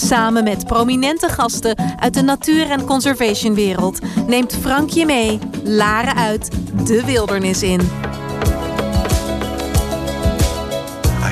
[0.00, 6.50] Samen met prominente gasten uit de natuur- en conservationwereld neemt Frank je mee, Laren uit,
[6.86, 7.80] de wildernis in.
[7.80, 7.84] I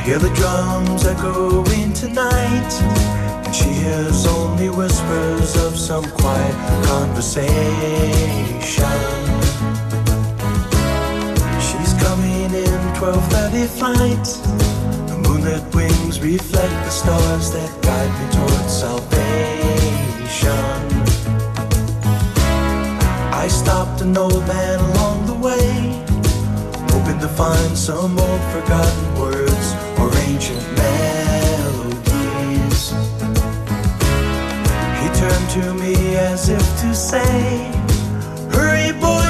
[0.07, 2.81] hear the drums echoing tonight,
[3.45, 6.55] and she hears only whispers of some quiet
[6.87, 7.53] conversation.
[11.61, 14.41] She's coming in 12:30 flight.
[15.45, 19.21] The wings reflect the stars that guide me towards salvation.
[23.31, 26.03] I stopped an old man along the way,
[26.89, 32.15] hoping to find some old forgotten words or ancient melodies.
[35.01, 37.71] He turned to me as if to say,
[38.51, 39.24] Hurry, boy,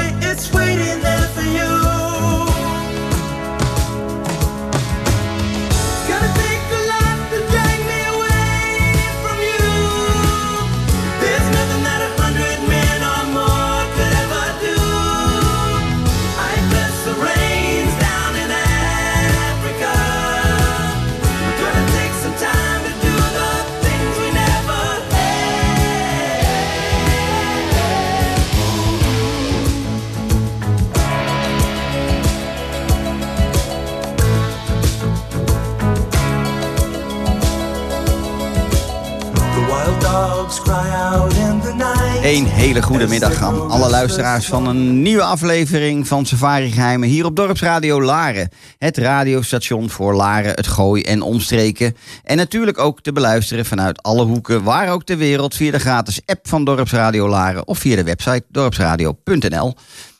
[42.35, 47.25] Een hele goede middag aan alle luisteraars van een nieuwe aflevering van Safari Geheimen hier
[47.25, 48.48] op Dorpsradio Laren.
[48.79, 51.97] Het radiostation voor Laren, het Gooi en omstreken.
[52.23, 56.20] En natuurlijk ook te beluisteren vanuit alle hoeken, waar ook ter wereld, via de gratis
[56.27, 59.75] app van Dorpsradio Laren of via de website dorpsradio.nl.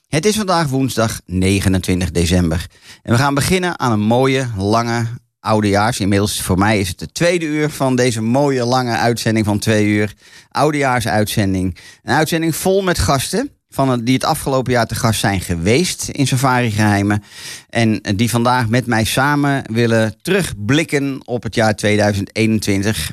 [0.09, 2.67] Het is vandaag woensdag 29 december.
[3.03, 5.07] En we gaan beginnen aan een mooie, lange
[5.45, 6.01] oudejaars.
[6.01, 9.87] Inmiddels voor mij is het de tweede uur van deze mooie, lange uitzending van twee
[9.87, 10.15] uur.
[10.51, 11.79] Oudejaarsuitzending.
[12.03, 13.51] Een uitzending vol met gasten.
[13.71, 17.23] Van die het afgelopen jaar te gast zijn geweest in Safari Geheimen.
[17.71, 23.13] En die vandaag met mij samen willen terugblikken op het jaar 2021.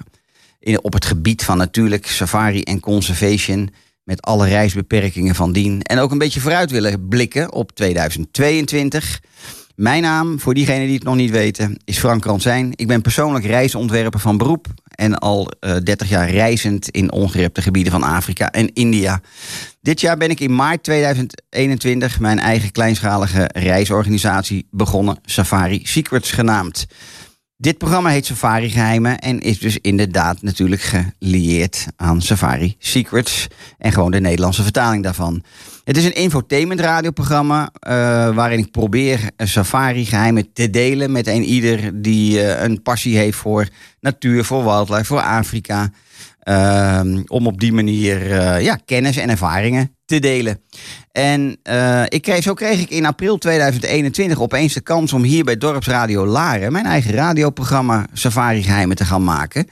[0.59, 3.69] In, op het gebied van natuurlijk safari en conservation
[4.03, 5.81] met alle reisbeperkingen van dien.
[5.81, 9.19] En ook een beetje vooruit willen blikken op 2022.
[9.75, 12.71] Mijn naam, voor diegenen die het nog niet weten, is Frank Ransijn.
[12.75, 17.91] Ik ben persoonlijk reisontwerper van beroep en al eh 30 jaar reizend in ongerepte gebieden
[17.91, 19.21] van Afrika en India.
[19.81, 26.87] Dit jaar ben ik in maart 2021 mijn eigen kleinschalige reisorganisatie begonnen, Safari Secrets genaamd.
[27.61, 33.91] Dit programma heet Safari Geheimen en is dus inderdaad natuurlijk gelieerd aan Safari Secrets en
[33.91, 35.43] gewoon de Nederlandse vertaling daarvan.
[35.83, 37.93] Het is een infotainment radioprogramma eh,
[38.35, 43.37] waarin ik probeer safari geheimen te delen met een ieder die eh, een passie heeft
[43.37, 43.67] voor
[43.99, 45.91] natuur, voor wildlife, voor Afrika.
[46.51, 50.61] Ehm, om op die manier eh, ja, kennis en ervaringen te delen.
[51.11, 55.43] En eh, ik kreeg, zo kreeg ik in april 2021 opeens de kans om hier
[55.43, 59.67] bij Dorpsradio Laren mijn eigen radioprogramma Safari Geheimen te gaan maken.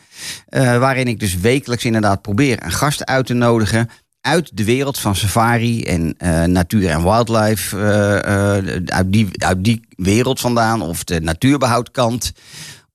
[0.46, 3.90] Eh, waarin ik dus wekelijks inderdaad probeer een gast uit te nodigen
[4.22, 6.16] uit de wereld van safari en
[6.52, 12.34] natuur en wildlife, eh, uit, die, uit die wereld vandaan, of de natuurbehoudkant,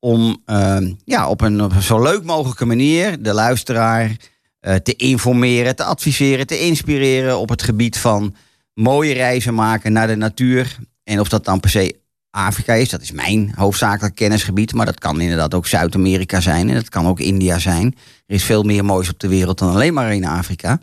[0.04, 4.16] om eh, ja, op, een, op een zo leuk mogelijke manier de luisteraar
[4.60, 8.34] eh, te informeren, te adviseren, te inspireren op het gebied van
[8.74, 10.76] mooie reizen maken naar de natuur.
[11.04, 11.96] En of dat dan per se
[12.34, 16.74] Afrika is, dat is mijn hoofdzakelijk kennisgebied, maar dat kan inderdaad ook Zuid-Amerika zijn en
[16.74, 17.94] dat kan ook India zijn.
[18.26, 20.78] Er is veel meer moois op de wereld dan alleen maar in Afrika.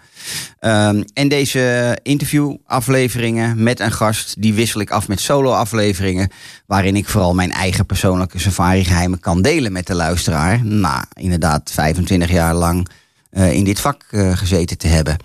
[0.59, 6.30] Ehm, en deze interviewafleveringen met een gast, die wissel ik af met solo-afleveringen.
[6.65, 10.65] Waarin ik vooral mijn eigen persoonlijke safari-geheimen kan delen met de luisteraar.
[10.65, 12.88] Na inderdaad 25 jaar lang
[13.31, 15.18] eh, in dit vak eh, gezeten te hebben.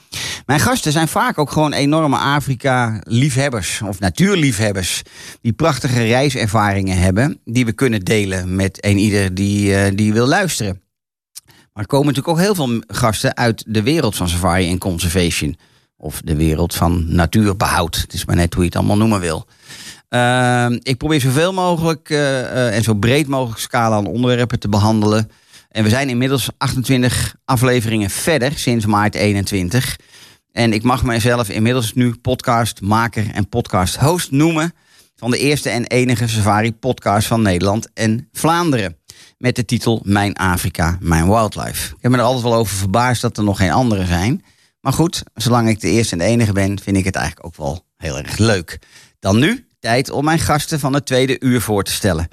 [0.46, 5.02] Mijn gasten zijn vaak ook gewoon enorme Afrika-liefhebbers of natuurliefhebbers.
[5.40, 10.26] Die prachtige reiservaringen hebben, die we kunnen delen met een ieder die, eh, die wil
[10.26, 10.80] luisteren.
[11.44, 15.56] Maar er komen natuurlijk ook heel veel gasten uit de wereld van safari en conservation.
[15.96, 17.96] Of de wereld van natuurbehoud.
[17.96, 19.46] Het is maar net hoe je het allemaal noemen wil.
[20.08, 25.30] Ehm, ik probeer zoveel mogelijk en zo breed mogelijk scala aan onderwerpen te behandelen.
[25.68, 29.96] En we zijn inmiddels 28 afleveringen verder sinds maart 21.
[30.52, 34.72] En ik mag mijzelf inmiddels nu podcastmaker en podcast-host noemen
[35.16, 38.96] van de eerste en enige safari-podcast van Nederland en Vlaanderen.
[39.38, 41.94] Met de titel Mijn Afrika, Mijn Wildlife.
[41.94, 44.44] Ik heb me er altijd wel over verbaasd dat er nog geen andere zijn.
[44.80, 47.86] Maar goed, zolang ik de eerste en enige ben, vind ik het eigenlijk ook wel
[47.96, 48.78] heel erg leuk.
[49.18, 52.28] Dan nu tijd om mijn gasten van het tweede uur voor te stellen.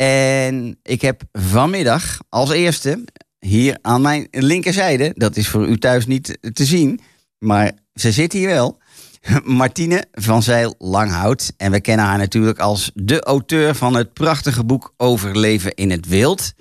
[0.00, 3.04] En ik heb vanmiddag als eerste
[3.38, 7.00] hier aan mijn linkerzijde, dat is voor u thuis niet te zien,
[7.38, 8.78] maar ze zit hier wel.
[9.44, 11.52] Martine van Zeil Langhout.
[11.56, 16.06] En we kennen haar natuurlijk als de auteur van het prachtige boek Overleven in het
[16.06, 16.52] Wild.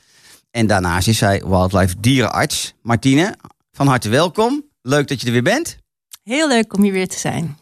[0.52, 2.74] En daarnaast is zij wildlife dierenarts.
[2.82, 3.36] Martine,
[3.72, 4.64] van harte welkom.
[4.82, 5.78] Leuk dat je er weer bent.
[6.24, 7.58] Heel leuk om hier weer te zijn.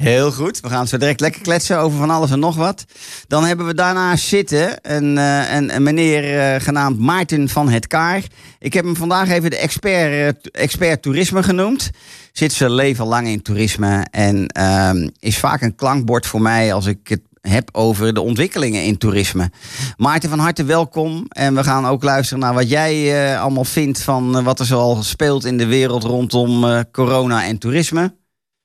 [0.00, 0.60] Heel goed.
[0.60, 2.84] We gaan zo direct lekker kletsen over van alles en nog wat.
[3.26, 7.86] Dan hebben we daarnaast zitten een, eh, een, een meneer eh, genaamd Maarten van het
[7.86, 8.22] Kaar.
[8.58, 11.90] Ik heb hem vandaag even de expert, eh, expert toerisme genoemd.
[12.32, 16.86] Zit zijn leven lang in toerisme en ehm, is vaak een klankbord voor mij als
[16.86, 19.50] ik het heb over de ontwikkelingen in toerisme.
[19.96, 21.24] Maarten, van harte welkom.
[21.28, 25.44] En we gaan ook luisteren naar wat jij allemaal vindt van wat er zoal speelt
[25.44, 28.14] in de wereld rondom corona en toerisme.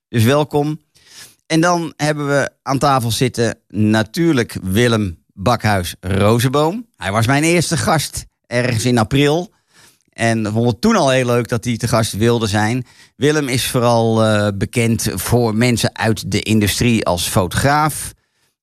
[0.09, 0.83] Dus welkom.
[1.47, 6.85] En dan hebben we aan tafel zitten natuurlijk Willem Bakhuis Rozenboom.
[6.97, 9.53] Hij was mijn eerste gast ergens in april.
[10.09, 12.85] En vond het toen al heel leuk dat hij te gast wilde zijn.
[13.15, 18.13] Willem is vooral eh, bekend voor mensen uit de industrie als fotograaf.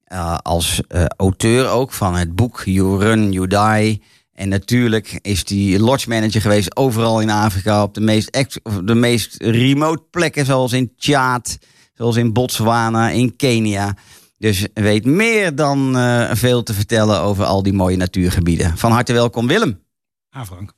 [0.04, 4.02] eh, als eh, auteur ook van het boek You Run, You Die.
[4.32, 7.82] En natuurlijk is hij lodge manager geweest overal in Afrika.
[7.82, 8.38] Op de meest,
[8.84, 11.58] de meest remote plekken zoals in Tjaad.
[11.92, 13.96] Zoals in Botswana, in Kenia.
[14.38, 18.78] Dus weet meer dan eh, veel te vertellen over al die mooie natuurgebieden.
[18.78, 19.80] Van harte welkom Willem.
[20.30, 20.72] Ah, Frank.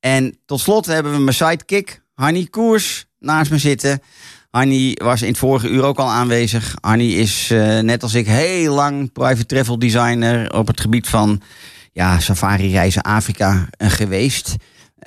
[0.00, 4.00] En tot slot hebben we mijn sidekick, Hanny Koers, naast me zitten.
[4.50, 6.74] Hanny was in het vorige uur ook al aanwezig.
[6.80, 11.42] Hanny is eh, net als ik heel lang private travel designer op het gebied van
[11.92, 14.56] ja, safari reizen Afrika eh, geweest.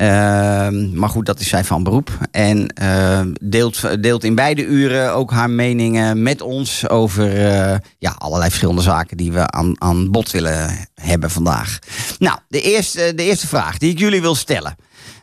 [0.02, 2.18] Ehm, maar goed, dat is zij van beroep.
[2.32, 8.16] En eh, deelt, deelt in beide uren ook haar meningen met ons over eh, ja,
[8.18, 11.80] allerlei verschillende zaken die we aan, aan bod willen hebben vandaag.
[12.20, 14.76] Nou, de eerste, de eerste vraag die ik jullie wil stellen.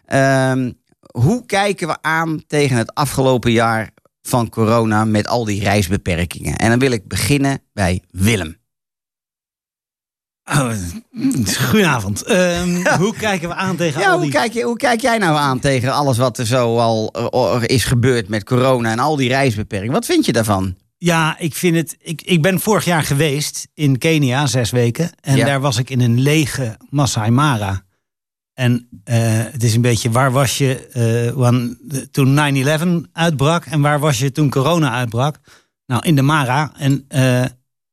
[0.05, 0.73] Ehm,
[1.13, 3.91] hoe kijken we aan tegen het afgelopen jaar
[4.23, 6.57] van corona met al die reisbeperkingen?
[6.57, 8.57] En dan wil ik beginnen bij Willem.
[10.51, 10.71] Oh,
[11.69, 12.23] goedenavond.
[12.23, 14.31] Ehm, hoe kijken we aan tegen Ja, al hoe, die...
[14.33, 17.85] kijk je, hoe kijk jij nou aan tegen alles wat er zo al eh, is
[17.85, 19.95] gebeurd met corona en al die reisbeperkingen?
[19.95, 20.75] Wat vind je daarvan?
[20.99, 21.97] Ja, ik vind het...
[22.01, 25.11] Ik, ik ben vorig jaar geweest in Kenia, zes weken.
[25.21, 25.45] En Ja.
[25.47, 27.83] daar was ik in een lege Masai Mara.
[28.55, 30.89] En eh, het is een beetje, waar was je
[31.83, 33.65] de- toen 9-11 uitbrak?
[33.67, 35.37] En waar was je toen corona uitbrak?
[35.87, 36.73] Nou, in de Mara.
[36.77, 37.05] En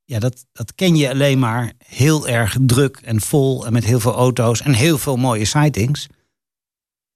[0.05, 3.65] ja, dat, dat ken je alleen maar heel erg druk en vol.
[3.65, 6.07] En met heel veel auto's en heel veel mooie sightings.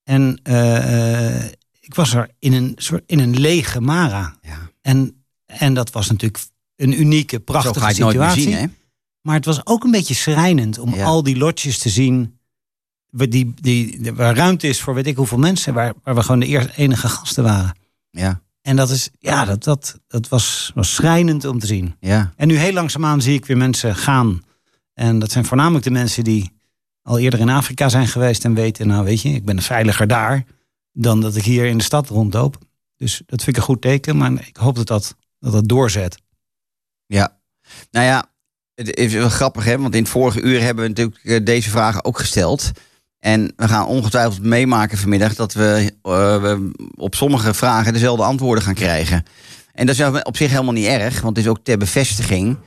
[0.03, 1.45] En eh,
[1.79, 4.35] ik was er in een, soort, in een lege Mara.
[4.41, 4.69] Ja.
[4.81, 6.43] En, en dat was natuurlijk
[6.75, 8.51] een unieke, Zo prachtige ga je het nooit meer situatie.
[8.51, 8.77] zien, hè?
[9.21, 11.05] Maar het was ook een beetje schrijnend om Ja.
[11.05, 12.37] al die lotjes te zien.
[13.09, 15.73] Waar, die, die, waar ruimte is voor weet ik hoeveel mensen.
[15.73, 17.75] Waar, waar we gewoon de eerste, enige gasten waren.
[18.09, 21.95] Ja, En dat, is, ja, dat, dat, dat was, was schrijnend om te zien.
[21.99, 24.43] ja, En nu heel langzaamaan zie ik weer mensen gaan.
[24.93, 26.51] En dat zijn voornamelijk de mensen die
[27.01, 28.45] al eerder in Afrika zijn geweest.
[28.45, 30.45] En weten, nou weet je, ik ben veiliger daar.
[30.91, 32.57] Dan dat ik hier in de stad rondloop.
[32.95, 34.17] Dus dat vind ik een goed teken.
[34.17, 36.17] Maar ik hoop dat dat, dat, dat doorzet.
[37.05, 37.37] ja.
[37.91, 38.25] Nou ja,
[38.75, 39.77] het is wel grappig, hè?
[39.77, 42.71] Want in het vorige uur hebben we natuurlijk eh, deze vragen ook gesteld.
[43.19, 48.63] En we gaan ongetwijfeld meemaken vanmiddag dat we, eh, we op sommige vragen dezelfde antwoorden
[48.63, 49.23] gaan krijgen.
[49.73, 52.57] En dat is op zich helemaal niet erg, want het is ook ter bevestiging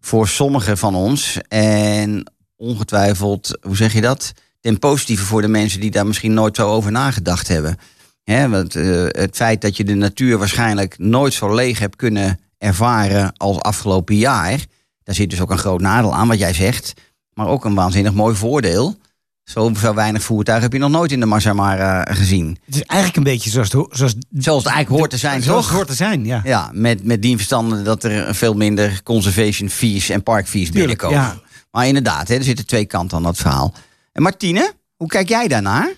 [0.00, 1.38] voor sommigen van ons.
[1.48, 4.32] En ongetwijfeld, hoe zeg je dat?
[4.60, 7.76] Ten positieve voor de mensen die daar misschien nooit zo over nagedacht hebben.
[8.24, 12.38] Hè, want eh, het feit dat je de natuur waarschijnlijk nooit zo leeg hebt kunnen
[12.58, 14.64] ervaren als afgelopen jaar.
[15.02, 16.92] Daar zit dus ook een groot nadeel aan, wat jij zegt.
[17.34, 18.96] Maar ook een waanzinnig mooi voordeel.
[19.44, 22.58] Zo, zo weinig voertuigen heb je nog nooit in de Masai Mara gezien.
[22.66, 25.60] Het is eigenlijk een beetje zoals, het zoals, Zoals het eigenlijk hoort te zijn, zoals
[25.60, 25.68] toch?
[25.68, 26.40] het hoort te zijn, ja.
[26.44, 31.18] Ja, met, met die verstanden dat er veel minder conservation fees en park fees binnenkomen.
[31.18, 31.40] ja.
[31.70, 33.74] Maar inderdaad, hè, er zitten twee kanten aan dat verhaal.
[34.12, 35.92] En Martine, hoe kijk jij daarnaar?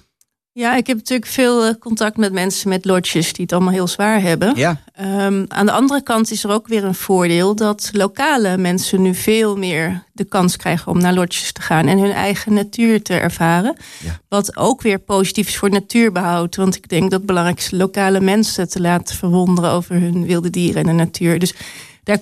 [0.56, 3.88] Ja, ik heb natuurlijk veel eh, contact met mensen met lodges die het allemaal heel
[3.88, 4.52] zwaar hebben.
[4.56, 9.02] Ja, Ehm, aan de andere kant is er ook weer een voordeel dat lokale mensen
[9.02, 13.02] nu veel meer de kans krijgen om naar lodges te gaan en hun eigen natuur
[13.02, 13.76] te ervaren.
[14.04, 14.20] Ja.
[14.28, 16.56] Wat ook weer positief is voor natuurbehoud.
[16.56, 20.50] Want ik denk dat het belangrijk is lokale mensen te laten verwonderen over hun wilde
[20.50, 21.38] dieren en de natuur.
[21.38, 21.54] Dus
[22.02, 22.18] daar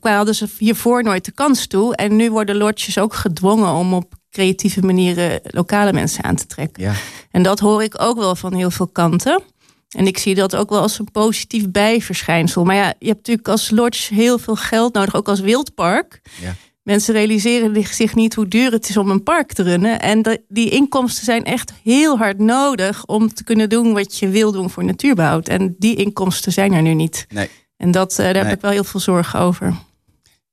[0.00, 1.96] hadden ze hiervoor nooit de kans toe.
[1.96, 6.82] En nu worden lodges ook gedwongen om op creatieve manieren lokale mensen aan te trekken.
[6.82, 6.92] ja.
[7.30, 9.42] En dat hoor ik ook wel van heel veel kanten.
[9.88, 12.64] En ik zie dat ook wel als een positief bijverschijnsel.
[12.64, 16.20] Maar ja, je hebt natuurlijk als lodge heel veel geld nodig, ook als wildpark.
[16.40, 16.54] Ja.
[16.82, 20.00] Mensen realiseren zich niet hoe duur het is om een park te runnen.
[20.00, 24.52] En die inkomsten zijn echt heel hard nodig om te kunnen doen wat je wil
[24.52, 25.48] doen voor natuurbehoud.
[25.48, 27.26] En die inkomsten zijn er nu niet.
[27.28, 27.48] Nee.
[27.76, 28.42] En dat, eh, daar Nee.
[28.42, 29.74] heb ik wel heel veel zorgen over.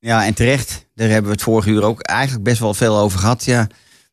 [0.03, 0.86] Ja, en terecht.
[0.95, 3.43] Daar hebben we het vorige uur ook eigenlijk best wel veel over gehad.
[3.43, 3.67] Ja,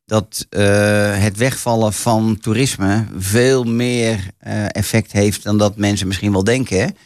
[0.05, 6.31] dat eh, het wegvallen van toerisme veel meer eh, effect heeft dan dat mensen misschien
[6.31, 6.97] wel denken.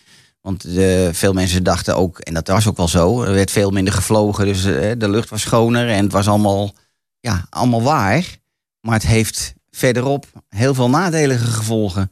[0.42, 3.72] Want eh, veel mensen dachten ook, en dat was ook wel zo, er werd veel
[3.72, 4.62] minder gevlogen, dus
[4.98, 6.74] de lucht was schoner en het was allemaal,
[7.20, 8.38] ja, allemaal waar.
[8.80, 12.12] Maar het heeft verderop heel veel nadelige gevolgen.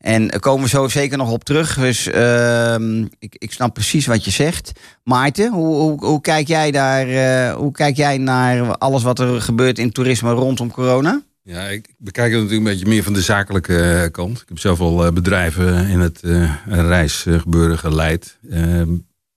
[0.00, 1.74] En daar komen we zo zeker nog op terug.
[1.74, 4.72] Dus ehm, ik, ik snap precies wat je zegt.
[5.04, 9.42] Maarten, hoe, hoe, hoe, kijk jij daar, eh, hoe kijk jij naar alles wat er
[9.42, 11.22] gebeurt in toerisme rondom corona?
[11.42, 14.40] Ja, ik bekijk het natuurlijk een beetje meer van de zakelijke eh, kant.
[14.40, 18.38] Ik heb zelf al eh, bedrijven in het eh, reisgebeuren geleid.
[18.50, 18.94] Ehm,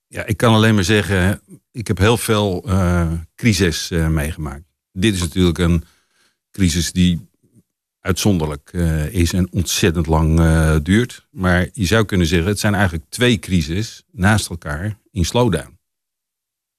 [0.07, 1.41] ja, ik kan alleen maar zeggen,
[1.71, 2.65] ik heb heel veel
[3.35, 4.63] crisis meegemaakt.
[4.91, 5.83] Dit is natuurlijk een
[6.51, 7.29] crisis die
[8.03, 11.27] uitzonderlijk eh, is en ontzettend lang eh, duurt.
[11.31, 15.77] Maar je zou kunnen zeggen, het zijn eigenlijk twee crises naast elkaar in slowdown.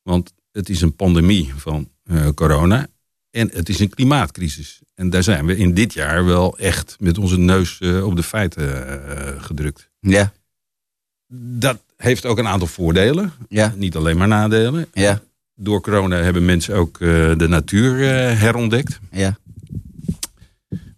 [0.03, 2.87] Want het is een pandemie van eh, corona
[3.31, 4.81] en het is een klimaatcrisis.
[4.95, 8.69] En daar zijn we in dit jaar wel echt met onze neus op de feiten
[9.43, 9.91] gedrukt.
[10.01, 10.33] Ja,
[11.37, 13.33] Dat heeft ook een aantal voordelen.
[13.49, 14.87] ja, Niet alleen maar nadelen.
[14.93, 15.23] ja,
[15.55, 17.97] Door corona hebben mensen ook de natuur
[18.39, 19.01] herontdekt.
[19.11, 19.39] ja.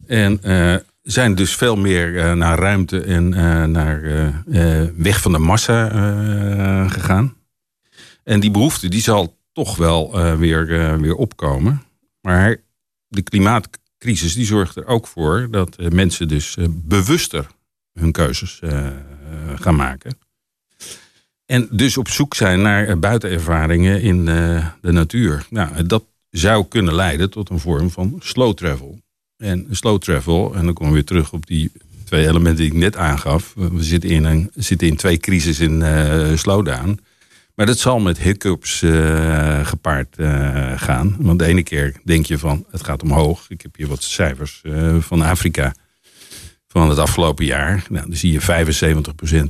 [0.07, 4.01] En eh, zijn dus veel meer eh, naar ruimte en eh, naar
[4.97, 5.89] weg van de massa
[6.89, 7.35] gegaan.
[8.25, 10.67] En die behoefte die zal toch wel weer,
[11.01, 11.83] weer opkomen.
[12.21, 12.57] Maar
[13.09, 17.47] de klimaatcrisis die zorgt er ook voor dat mensen dus bewuster
[17.93, 18.61] hun keuzes
[19.55, 20.19] gaan maken.
[21.47, 25.47] En dus op zoek zijn naar buitenervaringen in de natuur.
[25.51, 29.01] Nou, dat zou kunnen leiden tot een vorm van slow travel.
[29.37, 31.73] En slow travel, en dan komen we weer terug op die
[32.05, 33.53] twee elementen die ik net aangaf.
[33.55, 37.01] We zitten in, in twee crisis in eh, slowdown.
[37.55, 41.17] Maar dat zal met hiccups eh, gepaard eh, gaan.
[41.19, 43.47] Want de ene keer denk je van het gaat omhoog.
[43.49, 44.63] Ik heb hier wat cijfers
[44.99, 45.75] van Afrika
[46.81, 47.85] van het afgelopen jaar.
[47.89, 48.45] Nou, dan zie je 75%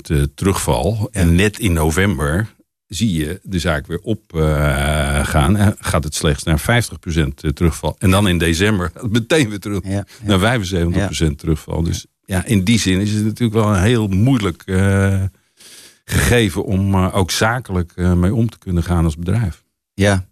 [0.02, 1.08] eh, terugval.
[1.12, 2.54] En net in november
[2.86, 5.26] zie je de zaak weer opgaan.
[5.26, 7.96] gaan en gaat het slechts naar 50% terugval.
[7.98, 11.82] En dan in december meteen weer terug ja, naar 75% terugval.
[11.82, 15.22] Dus ja, in die zin is het natuurlijk wel een heel moeilijk eh,
[16.04, 19.64] gegeven om eh, ook zakelijk eh, mee om te kunnen gaan als bedrijf.
[19.94, 20.26] Ja.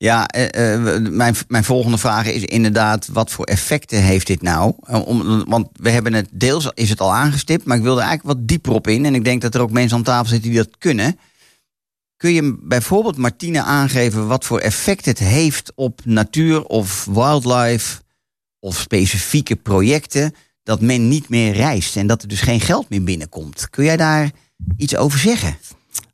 [0.00, 4.74] Ja, eh, eh, mijn, mijn volgende vraag is inderdaad, wat voor effecten heeft dit nou?
[4.82, 8.38] Eh, want we hebben het deels, is het al aangestipt, maar ik wil er eigenlijk
[8.38, 9.04] wat dieper op in.
[9.04, 11.18] En ik denk dat er ook mensen aan tafel zitten die dat kunnen.
[12.16, 18.02] Kun je bijvoorbeeld, Martine, aangeven wat voor effect het heeft op natuur of wildlife
[18.58, 23.02] of specifieke projecten dat men niet meer reist en dat er dus geen geld meer
[23.02, 23.70] binnenkomt?
[23.70, 24.30] Kun jij daar
[24.76, 25.58] iets over zeggen?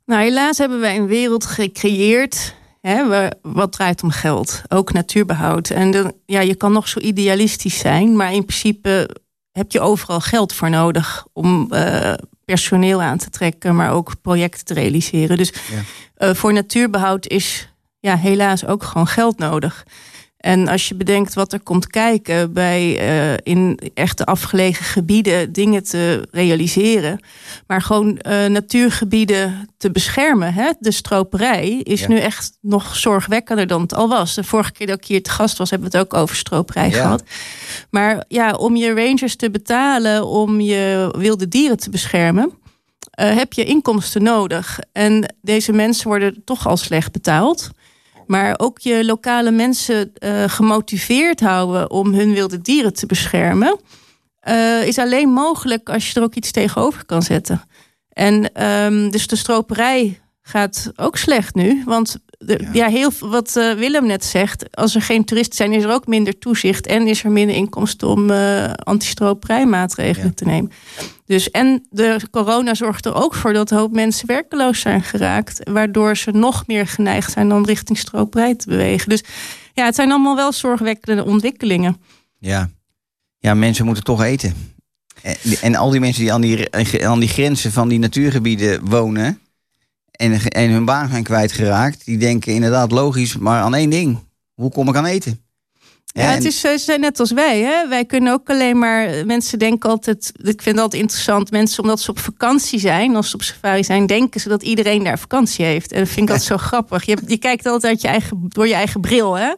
[0.05, 2.53] Nou, helaas hebben wij een wereld gecreëerd.
[2.87, 5.69] Hè, wat draait om geld, ook natuurbehoud.
[5.69, 9.09] En ja, je kan nog zo idealistisch zijn, maar in principe
[9.51, 12.13] heb je overal geld voor nodig om eh,
[12.45, 15.37] personeel aan te trekken, maar ook projecten te realiseren.
[15.37, 15.81] Dus Ja.
[16.15, 19.85] eh, voor natuurbehoud is ja, helaas ook gewoon geld nodig.
[20.45, 25.83] En als je bedenkt wat er komt kijken bij eh, in echte afgelegen gebieden dingen
[25.83, 27.19] te realiseren,
[27.67, 30.53] maar gewoon eh, natuurgebieden te beschermen.
[30.53, 30.71] Hè?
[30.79, 32.07] De stroperij is Ja.
[32.07, 34.35] nu echt nog zorgwekkender dan het al was.
[34.35, 36.89] De vorige keer dat ik hier te gast was, hebben we het ook over stroperij
[36.89, 36.95] Ja.
[37.01, 37.23] gehad.
[37.89, 42.51] Maar ja, om je rangers te betalen, om je wilde dieren te beschermen,
[43.11, 44.79] eh, heb je inkomsten nodig.
[44.91, 47.69] En deze mensen worden toch al slecht betaald.
[48.27, 53.79] Maar ook je lokale mensen eh, gemotiveerd houden om hun wilde dieren te beschermen,
[54.39, 57.61] eh, is alleen mogelijk als je er ook iets tegenover kan zetten.
[58.09, 62.69] En ehm, dus de stroperij gaat ook slecht nu, want de- Ja.
[62.73, 62.87] ja.
[62.87, 64.75] heel veel wat eh, Willem net zegt.
[64.77, 66.85] Als er geen toeristen zijn, is er ook minder toezicht.
[66.87, 70.33] En is er minder inkomsten om eh antistroprijmaatregelen Ja.
[70.35, 70.71] te nemen.
[71.25, 75.69] Dus en de corona zorgt er ook voor dat een hoop mensen werkeloos zijn geraakt.
[75.69, 79.09] Waardoor ze nog meer geneigd zijn dan richting stroopprij te bewegen.
[79.09, 79.23] Dus
[79.73, 81.97] ja, het zijn allemaal wel zorgwekkende ontwikkelingen.
[82.39, 82.69] Ja.
[83.39, 84.53] ja, mensen moeten toch eten.
[85.21, 86.73] En, en al die mensen die aan die,
[87.07, 89.39] aan die grenzen van die natuurgebieden wonen...
[90.15, 92.05] En, en hun baan zijn kwijtgeraakt...
[92.05, 94.19] die denken inderdaad logisch maar aan één ding.
[94.53, 95.39] Hoe kom ik aan eten?
[96.05, 97.61] Ja, en- het is eh, ze zijn net als wij.
[97.61, 97.87] Hè?
[97.87, 99.25] Wij kunnen ook alleen maar.
[99.25, 100.31] Mensen denken altijd.
[100.43, 101.51] Ik vind altijd interessant.
[101.51, 105.03] Mensen, omdat ze op vakantie zijn, als ze op safari zijn, denken ze dat iedereen
[105.03, 105.91] daar vakantie heeft.
[105.91, 107.05] En dat vind ik altijd zo grappig.
[107.05, 109.33] Je, je kijkt altijd uit je eigen, door je eigen bril.
[109.37, 109.53] Hè?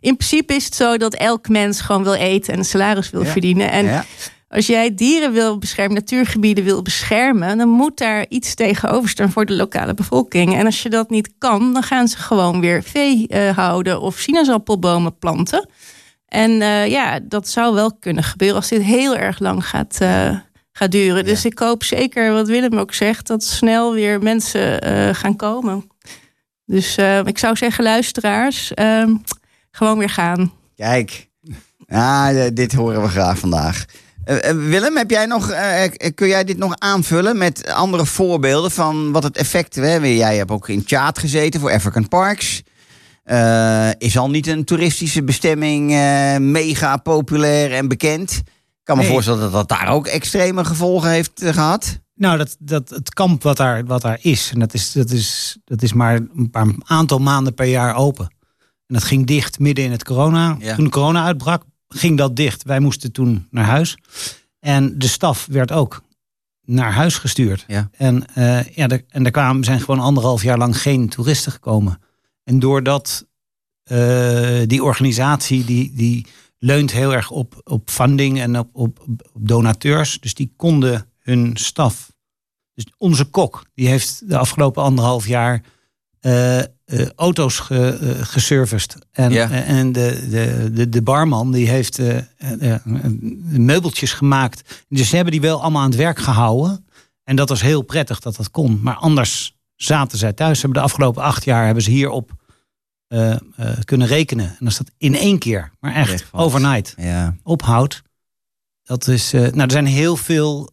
[0.00, 3.22] In principe is het zo dat elk mens gewoon wil eten en een salaris wil
[3.24, 3.30] Ja.
[3.30, 3.70] verdienen.
[3.70, 4.04] En ja,
[4.48, 9.46] als jij dieren wil beschermen, natuurgebieden wil beschermen, dan moet daar iets tegenover staan voor
[9.46, 10.54] de lokale bevolking.
[10.54, 14.18] En als je dat niet kan, dan gaan ze gewoon weer vee eh, houden of
[14.18, 15.68] sinaasappelbomen planten.
[16.26, 20.38] En eh, ja, dat zou wel kunnen gebeuren als dit heel erg lang gaat, eh,
[20.72, 21.24] gaat duren.
[21.24, 24.84] Dus ik hoop zeker, wat Willem ook zegt, dat snel weer mensen
[25.14, 25.90] gaan komen.
[26.64, 29.14] Dus ik zou zeggen, luisteraars, ehm,
[29.70, 30.52] gewoon weer gaan.
[30.76, 31.28] kijk.
[31.86, 33.84] Ja, dit horen we graag vandaag.
[34.26, 38.70] Eh, eh, Willem, heb jij nog, eh, kun jij dit nog aanvullen met andere voorbeelden
[38.70, 39.74] van wat het effect...
[39.74, 39.94] Hè?
[39.96, 42.62] Jij hebt ook in Tjaat gezeten voor African Parks.
[43.98, 45.90] Is al niet een toeristische bestemming
[46.40, 48.30] mega populair en bekend.
[48.86, 49.12] Ik kan me Nee.
[49.12, 52.00] voorstellen dat dat daar ook extreme gevolgen heeft eh, gehad.
[52.14, 55.58] Nou, dat, dat, het kamp wat daar, wat daar is, en dat is, dat, is,
[55.64, 58.24] dat is maar een paar aantal maanden per jaar open.
[58.86, 60.56] En dat ging dicht midden in het corona.
[60.58, 60.74] Ja.
[60.74, 62.62] Toen corona uitbrak, ging dat dicht.
[62.62, 63.96] Wij moesten toen naar huis.
[64.60, 66.02] En de staf werd ook
[66.64, 67.64] naar huis gestuurd.
[67.66, 67.90] Ja.
[67.92, 72.00] En, eh, ja, er, en daar kwamen, zijn gewoon anderhalf jaar lang geen toeristen gekomen.
[72.44, 73.26] En doordat
[73.82, 76.26] eh, die organisatie, die, die
[76.58, 80.20] leunt heel erg op, op funding en op, op, op donateurs.
[80.20, 82.12] Dus die konden hun staf.
[82.74, 85.62] Dus onze kok, die heeft de afgelopen anderhalf jaar
[86.26, 86.66] eh, eh,
[87.16, 88.96] auto's ge, eh, geserviced.
[89.12, 89.50] En, Ja.
[89.50, 92.00] en de, de, de, de barman, die heeft
[93.42, 94.84] meubeltjes gemaakt.
[94.88, 96.86] Dus ze hebben die wel allemaal aan het werk gehouden.
[97.24, 98.80] En dat was heel prettig dat dat kon.
[98.82, 100.54] Maar anders zaten zij thuis.
[100.58, 102.30] Ze hebben de afgelopen acht jaar hebben ze hierop
[103.84, 104.56] kunnen rekenen.
[104.60, 107.36] En als dat in één keer, maar echt overnight Ja.
[107.42, 108.02] ophoudt.
[108.82, 110.70] Dat is, nou, er zijn heel veel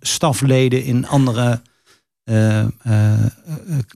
[0.00, 1.60] stafleden in andere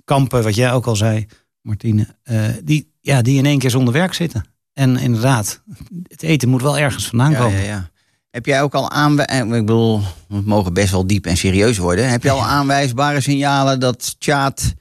[0.05, 1.27] kampen, wat jij ook al zei,
[1.63, 4.45] Martine, eh, die, ja, die in één keer zonder werk zitten.
[4.73, 5.63] En inderdaad,
[6.09, 7.59] het eten moet wel ergens vandaan komen.
[7.59, 7.91] ja, ja.
[8.31, 12.11] Heb jij ook al aanwijzingen, ik bedoel, we mogen best wel diep en serieus worden.
[12.11, 14.75] Heb je al aanwijsbare signalen dat Tjaat,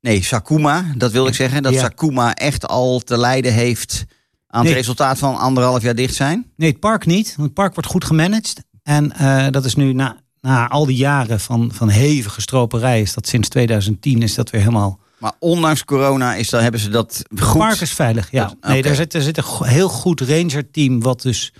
[0.00, 1.74] nee, Sakuma, dat wil ik zeggen, dat.
[1.74, 4.04] Sakuma echt al te lijden heeft
[4.46, 4.74] aan het Nee.
[4.78, 6.52] resultaat van anderhalf jaar dicht zijn?
[6.56, 7.26] Nee, het park niet.
[7.28, 8.64] Want het park wordt goed gemanaged.
[8.82, 13.14] En eh, dat is nu na, na al die jaren van, van hevige stroperij, is
[13.14, 17.24] dat sinds 2010 is dat weer helemaal Maar ondanks corona is, dan hebben ze dat
[17.28, 17.58] Het goed.
[17.58, 18.54] park is veilig, ja.
[18.60, 21.52] Nee, er zit, er zit een heel goed ranger team wat dus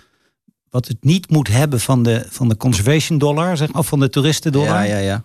[0.69, 3.99] wat het niet moet hebben van de, van de conservation dollar, zeg maar, of van
[3.99, 4.87] de toeristendollar.
[4.87, 5.23] Ja, ja, ja.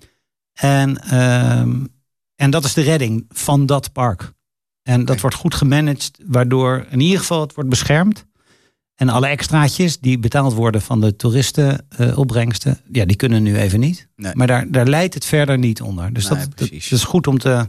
[0.53, 1.85] En, ehm,
[2.37, 4.33] en dat is de redding van dat park.
[4.83, 8.25] En dat wordt goed gemanaged, waardoor in ieder geval het wordt beschermd.
[9.01, 14.09] En alle extraatjes die betaald worden van de toeristenopbrengsten, ja, die kunnen nu even niet.
[14.17, 14.33] Nee.
[14.35, 16.13] Maar daar, daar leidt het verder niet onder.
[16.13, 16.89] Dus Nee, dat, dat, precies.
[16.89, 17.69] dat is goed om te.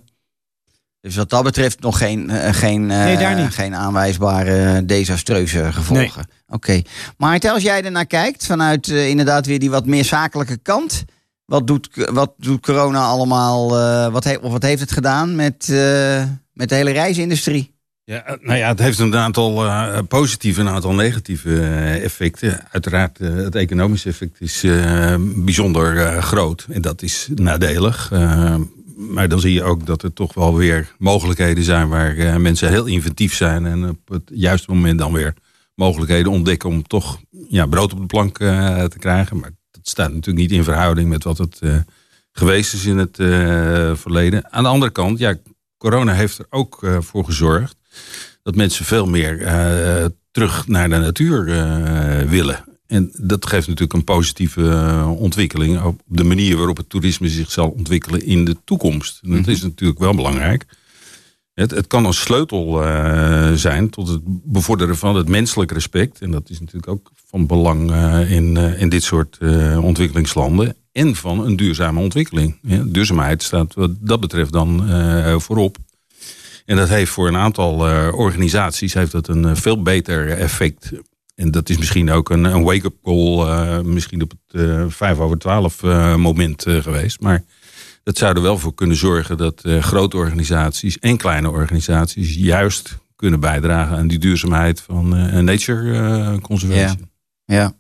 [1.02, 6.26] Dus wat dat betreft nog geen, eh, geen, eh, Nee, geen aanwijsbare eh, desastreuze gevolgen.
[6.48, 6.82] Oké.
[7.18, 11.04] Maar als jij er naar kijkt, vanuit inderdaad weer die wat meer zakelijke kant.
[11.46, 13.70] Wat doet, wat doet corona allemaal?
[14.12, 15.68] wat, he- of wat heeft het gedaan met,
[16.54, 17.80] met de hele reisindustrie?
[18.12, 22.04] Ja, eh, nou ja, het heeft een aantal eh, positieve en een aantal negatieve eh,
[22.04, 22.72] effecten.
[22.72, 24.66] Uiteraard, het economische effect is
[25.36, 26.68] bijzonder groot.
[26.70, 28.12] En dat is nadelig.
[28.96, 32.86] Maar dan zie je ook dat er toch wel weer mogelijkheden zijn waar mensen heel
[32.86, 33.66] inventief zijn.
[33.66, 35.34] En op het juiste moment dan weer
[35.76, 37.20] mogelijkheden ontdekken om toch
[37.50, 39.40] ja, brood op de plank te krijgen.
[39.40, 41.60] Maar dat staat natuurlijk niet in verhouding met wat het
[42.32, 43.16] geweest is in het
[44.00, 44.52] verleden.
[44.52, 45.36] Aan de andere kant, ja,
[45.78, 47.80] corona heeft er ook voor gezorgd
[48.44, 52.64] dat mensen veel meer eh, terug naar de natuur eh, willen.
[52.88, 57.52] En dat geeft natuurlijk een positieve eh, ontwikkeling op de manier waarop het toerisme zich
[57.52, 59.20] zal ontwikkelen in de toekomst.
[59.24, 60.66] En dat is natuurlijk wel belangrijk.
[61.54, 62.84] Het, het kan een sleutel
[63.58, 66.22] zijn tot het bevorderen van het menselijk respect.
[66.22, 67.92] En dat is natuurlijk ook van belang
[68.28, 69.38] in, in dit soort
[69.82, 70.76] ontwikkelingslanden.
[70.92, 72.58] En van een duurzame ontwikkeling.
[72.62, 74.90] Ja, duurzaamheid staat wat dat betreft dan
[75.42, 75.78] voorop.
[76.66, 80.92] En dat heeft voor een aantal eh, organisaties heeft dat een eh, veel beter effect.
[81.36, 85.20] En dat is misschien ook een, een wake-up call, eh, misschien op het eh, vijf
[85.20, 87.20] over twaalf eh, moment geweest.
[87.20, 87.44] Maar
[88.04, 93.40] dat zou er wel voor kunnen zorgen dat grote organisaties en kleine organisaties juist kunnen
[93.40, 95.10] bijdragen aan die duurzaamheid van
[95.44, 97.10] nature eh, conservation.
[97.46, 97.74] Ja.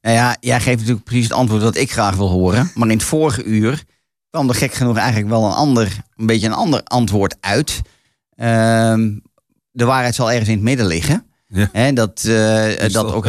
[0.00, 2.70] Nou ja, jij geeft natuurlijk precies het antwoord wat ik graag wil horen.
[2.74, 3.82] Maar in het vorige uur
[4.30, 7.82] kwam er gek genoeg eigenlijk wel een ander, een beetje een ander antwoord uit.
[8.42, 9.18] Ehm,
[9.70, 11.26] de waarheid zal ergens in het midden liggen.
[11.46, 11.68] Ja.
[11.72, 13.26] Hè, dat, eh, dat ook.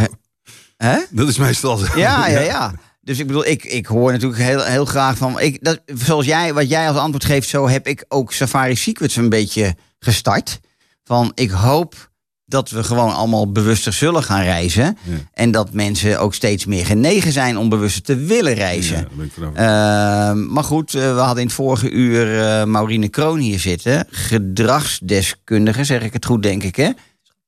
[0.77, 0.99] Hè?
[1.09, 1.99] Dat is meestal zo.
[1.99, 2.73] Ja, ja, ja.
[3.01, 5.39] Dus ik bedoel, ik, ik hoor natuurlijk heel, heel graag van.
[5.39, 9.15] Ik, dat, zoals jij, wat jij als antwoord geeft, zo heb ik ook Safari Secrets
[9.15, 10.59] een beetje gestart.
[11.03, 12.11] Van ik hoop
[12.53, 14.83] dat we gewoon allemaal bewuster zullen gaan reizen.
[15.03, 15.15] Ja.
[15.33, 18.97] En dat mensen ook steeds meer genegen zijn om bewuster te willen reizen.
[18.97, 20.49] Ja, Eh, overtuigd.
[20.49, 24.05] maar goed, eh, we hadden in het vorige uur eh, Maurine Kroon hier zitten.
[24.09, 26.89] Gedragsdeskundige, zeg ik het goed, denk ik, hè?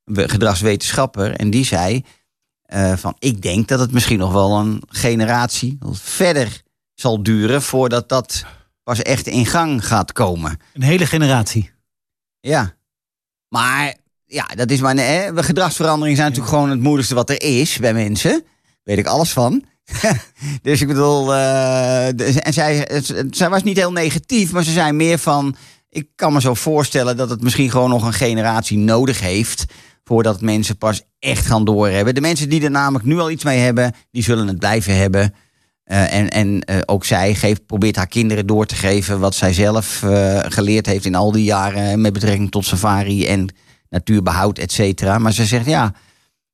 [0.03, 1.31] We- Gedragswetenschapper.
[1.35, 2.03] En die zei
[2.65, 6.61] eh, van, ik denk dat het misschien nog wel een generatie verder
[6.93, 7.61] zal duren...
[7.61, 8.45] voordat dat
[8.83, 10.59] pas echt in gang gaat komen.
[10.73, 11.71] Een hele generatie.
[12.39, 12.73] Ja.
[13.49, 14.95] Maar, ja, dat is maar...
[14.95, 18.43] Hè, gedragsveranderingen zijn natuurlijk gewoon het moeilijkste wat er is bij mensen.
[18.83, 19.63] Weet ik alles van.
[20.61, 22.07] dus ik bedoel, eh,
[22.47, 25.55] en zij, zij was niet heel negatief, maar ze zei meer van...
[25.89, 29.65] Ik kan me zo voorstellen dat het misschien gewoon nog een generatie nodig heeft...
[30.03, 32.15] voordat mensen pas echt gaan doorhebben.
[32.15, 35.33] De mensen die er namelijk nu al iets mee hebben, die zullen het blijven hebben.
[35.83, 39.19] Eh, en en eh, ook zij geeft, probeert haar kinderen door te geven...
[39.19, 40.03] wat zij zelf
[40.47, 42.01] geleerd heeft in al die jaren...
[42.01, 43.49] met betrekking tot safari en
[43.89, 45.17] natuurbehoud, et cetera.
[45.17, 45.93] Maar ze zegt, ja,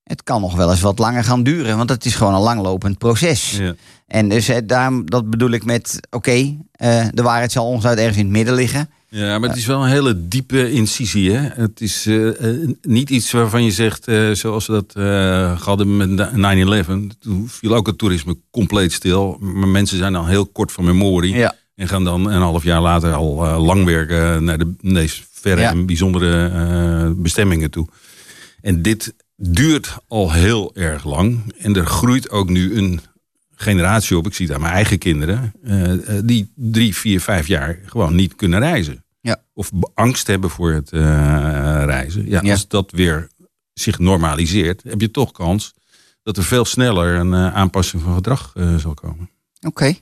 [0.04, 1.78] het kan nog wel eens wat langer gaan duren...
[1.78, 3.58] want het is gewoon een langlopend proces.
[3.58, 3.76] Ja.
[4.08, 7.98] En dus eh, daarom, dat bedoel ik met, oké, eh, de waarheid zal ons uit
[7.98, 8.90] ergens in het midden liggen.
[9.14, 11.32] Ja, maar het is wel een hele diepe incisie.
[11.32, 11.62] Hè?
[11.62, 15.98] Het is eh, eh, niet iets waarvan je zegt, eh, zoals we dat eh hadden
[15.98, 17.18] met 9-11.
[17.20, 19.38] Toen viel ook het toerisme compleet stil.
[19.40, 21.36] Maar mensen zijn dan heel kort van memorie.
[21.36, 21.56] Ja.
[21.76, 25.62] En gaan dan een half jaar later al eh, lang werken naar de meest verre
[25.62, 25.70] Ja.
[25.70, 27.88] en bijzondere eh, bestemmingen toe.
[28.62, 31.54] En dit duurt al heel erg lang.
[31.58, 33.02] En er groeit ook nu een
[33.56, 34.26] generatie op.
[34.26, 35.54] Ik zie aan mijn eigen kinderen.
[35.64, 39.04] eh, eh, die drie, vier, vijf jaar gewoon niet kunnen reizen.
[39.22, 39.42] Ja.
[39.54, 42.30] Of angst hebben voor het reizen.
[42.30, 42.52] Ja, Ja.
[42.52, 43.30] Als dat weer
[43.74, 45.74] zich normaliseert, heb je toch kans
[46.24, 49.30] dat er veel sneller een aanpassing van gedrag zal komen.
[49.62, 49.94] Oké.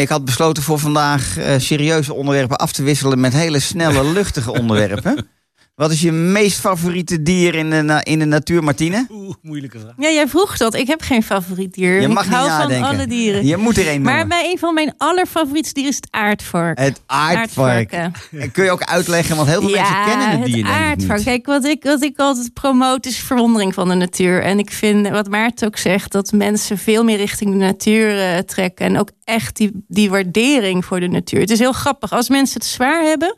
[0.00, 4.52] Ik had besloten voor vandaag eh, serieuze onderwerpen af te wisselen met hele snelle, luchtige
[4.52, 5.28] onderwerpen.
[5.74, 9.06] Wat is je meest favoriete dier in de, na- in de natuur, Martine?
[9.10, 9.92] Oeh, moeilijke vraag.
[9.96, 10.74] Ja, jij vroeg dat.
[10.74, 12.00] Ik heb geen favoriet dier.
[12.00, 12.86] Je mag ik niet hou nadenken.
[12.86, 13.46] van alle dieren.
[13.46, 16.78] Je moet er één Maar bij een van mijn allerfavorietste dieren is het aardvark.
[16.78, 17.94] Het aardvark.
[17.94, 18.50] Aardvarken.
[18.52, 21.16] Kun je ook uitleggen, want heel veel mensen kennen het dier denk ik aardvark.
[21.18, 21.26] niet.
[21.26, 24.42] Kijk, wat ik, wat ik altijd promoot is verwondering van de natuur.
[24.42, 28.38] En ik vind, wat Maarten ook zegt, dat mensen veel meer richting de natuur eh,
[28.38, 28.86] trekken.
[28.86, 31.40] En ook echt die, die waardering voor de natuur.
[31.40, 32.12] Het is heel grappig.
[32.12, 33.36] Als mensen het zwaar hebben,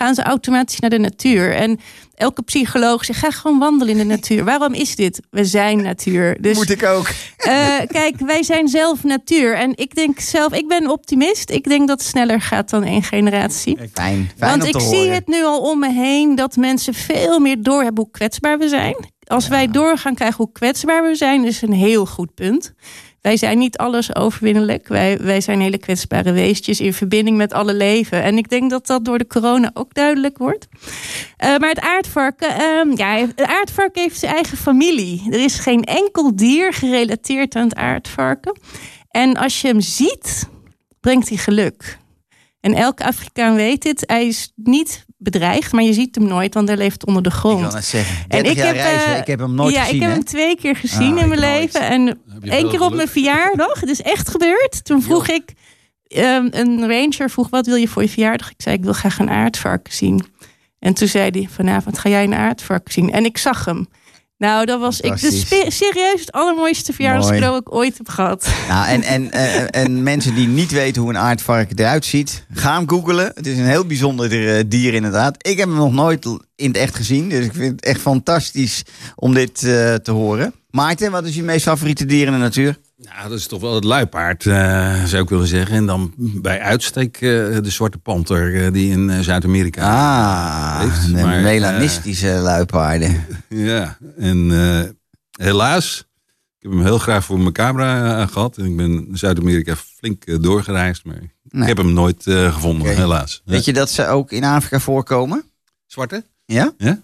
[0.00, 1.54] gaan ze automatisch naar de natuur.
[1.54, 1.80] En
[2.14, 4.44] elke psycholoog zegt, ga gewoon wandelen in de natuur.
[4.44, 5.20] Waarom is dit?
[5.30, 6.36] We zijn natuur.
[6.40, 7.08] Dus Moet ik ook.
[7.36, 9.54] eh, kijk, wij zijn zelf natuur.
[9.54, 11.50] En ik denk zelf, ik ben optimist.
[11.50, 13.76] Ik denk dat het sneller gaat dan één generatie.
[13.76, 15.12] Fijn, fijn Want om ik te zie horen.
[15.14, 18.94] het nu al om me heen dat mensen veel meer doorhebben hoe kwetsbaar we zijn.
[19.26, 22.72] Als wij door gaan krijgen hoe kwetsbaar we zijn, is een heel goed punt.
[23.20, 24.88] Wij zijn niet alles overwinnelijk.
[24.88, 28.22] Wij, wij zijn hele kwetsbare weestjes in verbinding met alle leven.
[28.22, 30.68] En ik denk dat dat door de corona ook duidelijk wordt.
[31.36, 35.22] Eh, maar het aardvark, eh, ja, het aardvark heeft zijn eigen familie.
[35.30, 38.58] Er is geen enkel dier gerelateerd aan het aardvarken.
[39.10, 40.48] En als je hem ziet,
[41.00, 41.98] brengt hij geluk.
[42.60, 44.02] En elke Afrikaan weet dit.
[44.06, 47.34] Hij is niet bedreigd, maar je ziet hem nooit, want hij leeft onder de Ik
[47.34, 47.60] grond.
[47.60, 49.80] wil net zeggen, En 30 ik jaar heb, reizen, eh, ik heb hem nooit ja,
[49.82, 49.96] gezien.
[49.96, 51.72] ik heb hem twee keer gezien Ah, in ik mijn nooit.
[51.72, 51.80] leven.
[51.88, 52.06] En
[52.42, 52.94] één keer op geluk.
[52.96, 53.80] mijn verjaardag.
[53.80, 54.84] Het is echt gebeurd.
[54.84, 55.52] Toen vroeg ik,
[56.08, 58.50] ehm, een ranger vroeg, wat wil je voor je verjaardag?
[58.50, 60.24] Ik zei, ik wil graag een aardvark zien.
[60.78, 63.12] En toen zei hij, vanavond ga jij een aardvark zien.
[63.12, 63.88] En ik zag hem.
[64.40, 68.48] Nou, dat was ik de serieus het allermooiste verjaardagscadeau dat ik ooit heb gehad.
[68.68, 72.76] Nou, en, en, en, en mensen die niet weten hoe een aardvark eruit ziet, ga
[72.76, 73.32] hem googelen.
[73.34, 75.46] Het is een heel bijzonder eh, dier inderdaad.
[75.46, 76.24] Ik heb hem nog nooit
[76.56, 78.82] in het echt gezien, dus ik vind het echt fantastisch
[79.16, 80.54] om dit eh, te horen.
[80.70, 82.78] Maarten, wat is je meest favoriete dier in de natuur?
[83.02, 85.76] Nou, dat is toch wel het luipaard, eh, zou ik willen zeggen.
[85.76, 91.06] En dan bij uitstek eh, de zwarte panter eh, die in Zuid-Amerika Ah, leeft.
[91.16, 93.26] de Maar, melanistische luipaarden.
[93.48, 94.50] ja, en
[95.30, 95.98] helaas,
[96.58, 98.56] ik heb hem heel graag voor mijn camera eh, gehad.
[98.56, 101.62] En ik ben Zuid-Amerika flink doorgereisd, maar Nee.
[101.62, 103.42] ik heb hem nooit gevonden, helaas.
[103.44, 105.44] Weet je dat ze ook in Afrika voorkomen?
[105.86, 106.24] Zwarte?
[106.44, 106.72] Ja?
[106.78, 107.00] Ja?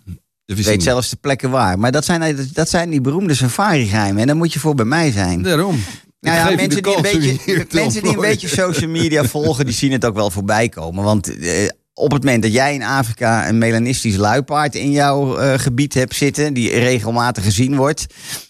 [0.47, 1.79] De weet zelfs de plekken waar.
[1.79, 4.21] Maar dat zijn, dat zijn die beroemde safari-geheimen.
[4.21, 5.43] En daar moet je voor bij mij zijn.
[5.43, 5.85] Daarom.
[6.21, 9.93] Nou ja, mensen, die een, beetje, mensen die een beetje social media volgen, die zien
[9.93, 11.05] het ook wel voorbij komen.
[11.05, 15.59] Want eh, op het moment dat jij in Afrika een melanistisch luipaard in jouw eh,
[15.59, 18.07] gebied hebt zitten, die regelmatig gezien wordt,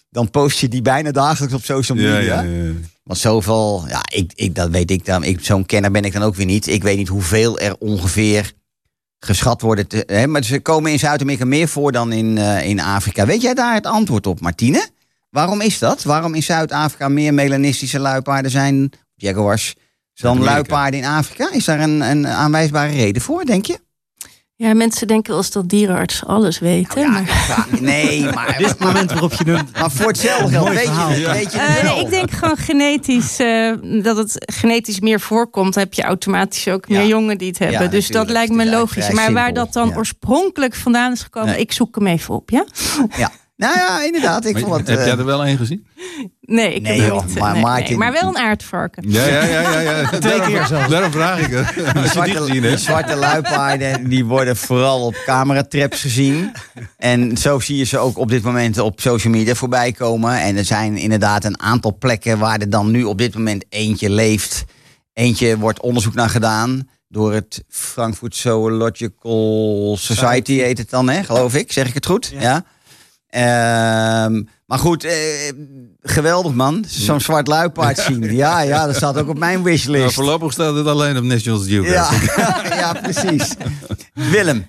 [0.09, 2.21] dan post je die bijna dagelijks op social media.
[2.21, 2.71] Ja, ja, ja.
[3.03, 5.23] Want zoveel, ja, ik, ik, dat weet ik dan.
[5.23, 6.67] Ik, zo'n kenner ben ik dan ook weer niet.
[6.67, 8.53] Ik weet niet hoeveel er ongeveer
[9.19, 9.87] geschat worden.
[9.87, 13.25] Te, hè, maar ze komen in Zuid-Amerika meer voor dan in, eh, in Afrika.
[13.25, 14.87] Weet jij daar het antwoord op, Martine?
[15.29, 16.03] Waarom is dat?
[16.03, 19.75] Waarom in Zuid-Afrika meer melanistische luipaarden zijn, jaguars,
[20.13, 21.51] dan luipaarden in Afrika?
[21.51, 23.79] Is daar een, een aanwijsbare reden voor, denk je?
[24.59, 27.01] Ja, mensen denken wel eens dat dierenartsen alles weten.
[27.01, 27.45] Ja, maar...
[27.47, 30.79] ja, nee, maar, Dit is het moment waarop je een maar voor hetzelfde geld weet
[30.79, 31.09] je, verhaal.
[31.09, 31.99] weet je het Eh, wel.
[31.99, 35.75] ik denk gewoon genetisch eh, dat het genetisch meer voorkomt.
[35.75, 36.97] Heb je automatisch ook Ja.
[36.99, 37.81] meer jongen die het hebben.
[37.81, 39.09] Ja, dus dat lijkt me is logisch.
[39.09, 41.59] Maar waar dat dan oorspronkelijk vandaan is gekomen, Nee.
[41.59, 42.65] ik zoek hem even op, ja?
[43.17, 43.31] Ja.
[43.57, 44.45] Nou ja, inderdaad.
[44.45, 45.87] Ik Maar vond het, heb eh, jij er wel een gezien?
[46.41, 47.35] Nee, ik Nee, heb joh, niet.
[47.35, 47.97] eh, maar nee, Maarten- nee.
[47.97, 49.03] maar wel een aardvarken.
[49.09, 49.61] Ja, ja, ja.
[49.71, 50.09] ja, ja.
[50.09, 50.89] Twee Daarom- keer zelfs.
[50.89, 51.73] Daarom vraag ik het.
[51.75, 56.51] De die zwarte luipaarden die worden vooral op cameratraps gezien.
[56.97, 60.41] En zo zie je ze ook op dit moment op social media voorbij komen.
[60.41, 64.09] En er zijn inderdaad een aantal plekken waar er dan nu op dit moment eentje
[64.09, 64.63] leeft.
[65.13, 71.55] Eentje wordt onderzoek naar gedaan door het Frankfurt Zoological Society heet het dan, hè, geloof
[71.55, 71.71] ik.
[71.71, 72.33] Zeg ik het goed?
[72.39, 72.63] Ja.
[73.27, 75.13] Ehm, maar goed, eh,
[76.01, 76.85] geweldig man.
[76.87, 78.23] Zo'n zwart luipaard zien.
[78.35, 80.13] Ja, ja, dat staat ook op mijn Nou, wishlist.
[80.13, 82.33] voorlopig staat het alleen op National Ja, Geographic.
[82.83, 83.53] ja, precies.
[84.13, 84.67] Willem,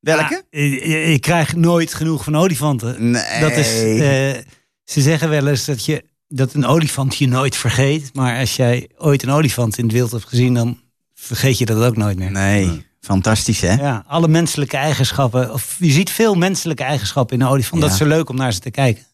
[0.00, 0.42] welke?
[0.50, 3.10] Ja, je, je- je krijgt nooit genoeg van olifanten.
[3.10, 3.40] Nee.
[3.40, 4.42] Dat is, eh,
[4.84, 8.10] ze zeggen wel eens dat, je, dat een olifant je nooit vergeet.
[8.14, 10.80] Maar als jij ooit een olifant in het wild hebt gezien, dan
[11.14, 12.30] vergeet je dat ook nooit meer.
[12.30, 13.74] nee, fantastisch hè?
[13.74, 15.52] Ja, alle menselijke eigenschappen.
[15.52, 17.82] Of je ziet veel menselijke eigenschappen in een olifant.
[17.82, 19.04] Dat is leuk om naar ze te kijken.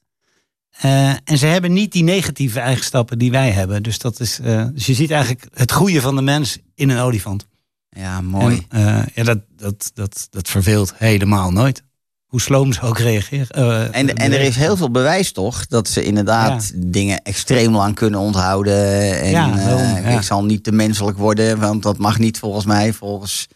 [0.70, 3.82] Eh, en ze hebben niet die negatieve eigenschappen die wij hebben.
[3.82, 6.98] Dus, dat is, eh, dus je ziet eigenlijk het goede van de mens in een
[6.98, 7.46] olifant.
[7.88, 8.66] Ja, mooi.
[8.68, 11.82] En, eh, ja, dat, dat, dat, dat verveelt helemaal nooit.
[12.26, 13.92] Hoe sloom ze ook reageren.
[13.92, 18.20] En, en er is heel veel bewijs toch dat ze inderdaad dingen extreem lang kunnen
[18.20, 19.20] onthouden.
[19.20, 19.96] En Ja, daarom, ja.
[19.96, 23.48] ik zal niet te menselijk worden, want dat mag niet volgens mij, volgens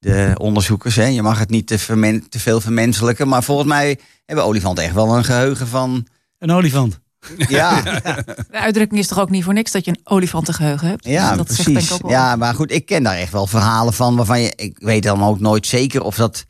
[0.00, 0.96] de onderzoekers.
[0.96, 1.04] Hè.
[1.06, 3.28] Je mag het niet te, vermen- te veel vermenselijken.
[3.28, 6.06] Maar volgens mij hebben olifanten echt wel een geheugen van.
[6.38, 6.98] Een olifant.
[7.48, 11.04] Ja, De uitdrukking is toch ook niet voor niks dat je een olifantengeheugen hebt?
[11.04, 11.88] Ja, dat zegt denk precies.
[11.88, 12.10] ik ook wel.
[12.10, 15.22] Ja, maar goed, ik ken daar echt wel verhalen van waarvan je, ik weet dan
[15.24, 16.44] ook nooit zeker of dat,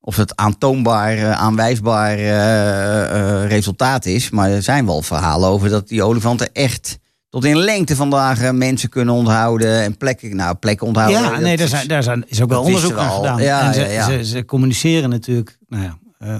[0.00, 3.02] of het aantoonbaar, eh, aanwijsbaar eh,
[3.42, 4.30] eh, resultaat is.
[4.30, 6.98] Maar er zijn wel verhalen over dat die olifanten echt
[7.30, 11.20] tot in lengte van dagen mensen kunnen onthouden en plekken, nou, plekken onthouden.
[11.20, 13.42] Ja, nee, daar, zijn, daar zijn, is ook wel onderzoek aan gedaan.
[13.42, 14.04] Ja, en ze, ja, ja.
[14.04, 16.38] Ze, ze communiceren natuurlijk nou ja, eh,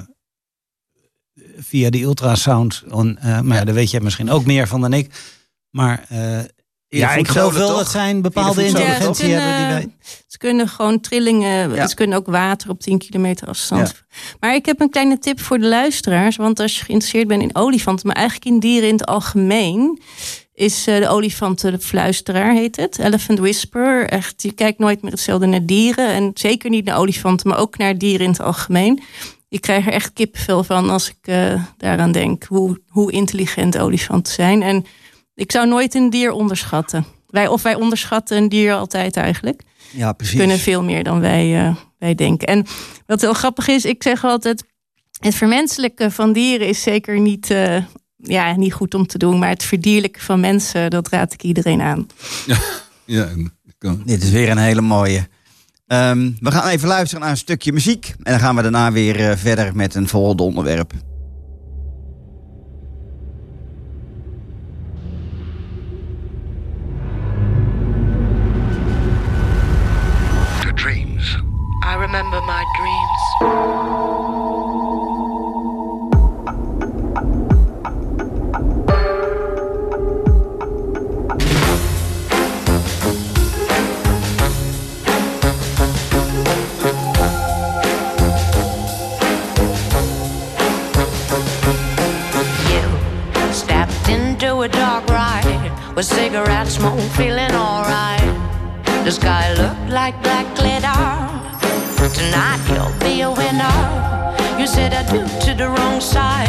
[1.56, 2.82] via die ultrasound.
[2.90, 5.10] On, eh, maar ja, daar weet jij misschien ook meer van dan ik.
[5.70, 6.38] Maar eh,
[6.88, 9.80] ja, ik geloof wel dat zij bepaalde Ja, intelligentie ze hebben die wij...
[9.80, 11.86] kunnen, ze kunnen gewoon trillingen, Ja.
[11.86, 14.04] ze kunnen ook water op 10 kilometer afstand.
[14.40, 16.36] Maar ik heb een kleine tip voor de luisteraars.
[16.36, 20.00] Want als je geïnteresseerd bent in olifanten, maar eigenlijk in dieren in het algemeen,
[20.60, 22.98] is eh, de olifantenfluisteraar, heet het.
[22.98, 24.08] Elephant Whisperer.
[24.08, 26.08] Echt, je kijkt nooit meer hetzelfde naar dieren.
[26.08, 29.02] En zeker niet naar olifanten, maar ook naar dieren in het algemeen.
[29.48, 32.44] Ik krijg er echt kippenvel van als ik eh, daaraan denk.
[32.44, 34.62] Hoe, hoe intelligent olifanten zijn.
[34.62, 34.84] En
[35.34, 37.04] ik zou nooit een dier onderschatten.
[37.26, 39.62] Wij, of wij onderschatten een dier altijd eigenlijk.
[39.90, 40.38] Ja, precies.
[40.38, 42.48] Kunnen veel meer dan wij, eh, wij denken.
[42.48, 42.66] En
[43.06, 44.64] wat heel grappig is, ik zeg altijd...
[45.20, 47.76] het vermenselijken van dieren is zeker niet, eh,
[48.22, 49.38] ja, niet goed om te doen.
[49.38, 52.06] Maar het verdierlijken van mensen, dat raad ik iedereen aan.
[53.06, 53.26] Ja,
[53.80, 54.02] kan.
[54.04, 55.28] Dit is weer een hele mooie.
[55.86, 58.14] Ehm, we gaan even luisteren naar een stukje muziek.
[58.22, 60.92] En dan gaan we daarna weer eh, verder met een volgende onderwerp.
[70.62, 71.36] to dreams.
[71.82, 72.59] I remember my
[95.94, 98.20] with cigarette smoke, feeling alright.
[99.04, 101.30] The sky looked like black glitter.
[102.14, 103.78] Tonight you'll be a winner.
[104.58, 106.48] You said I do to the wrong side.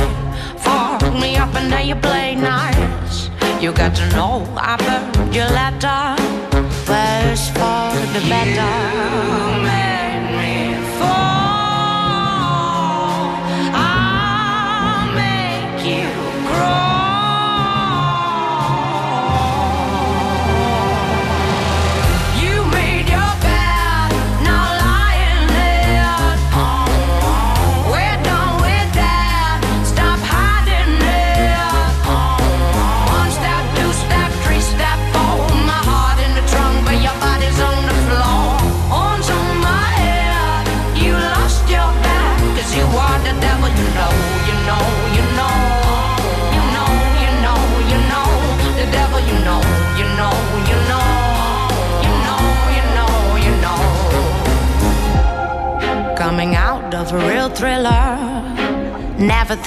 [0.58, 3.30] Fuck me up and then you play nice.
[3.62, 6.16] You got to know I burned your letter.
[6.86, 9.81] First for the better.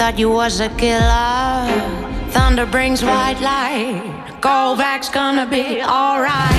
[0.05, 1.65] Thought you was a killer.
[2.29, 4.37] Thunder brings white light.
[4.39, 6.54] Go back's gonna be alright.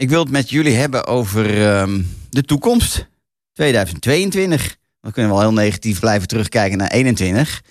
[0.00, 3.08] Ik wil het met jullie hebben over ehm, de toekomst.
[3.52, 4.76] 2022.
[5.00, 7.62] We kunnen wel heel negatief blijven terugkijken naar 21.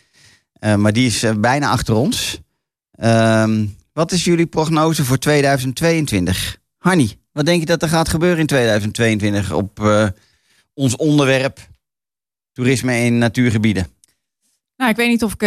[0.53, 2.39] Eh, maar die is eh, bijna achter ons.
[2.91, 6.57] Ehm, wat is jullie prognose voor 2022?
[6.77, 10.07] Hanny, wat denk je dat er gaat gebeuren in 2022 op eh,
[10.73, 11.59] ons onderwerp
[12.51, 13.87] toerisme in natuurgebieden?
[14.77, 15.43] Nou, ik weet niet of ik,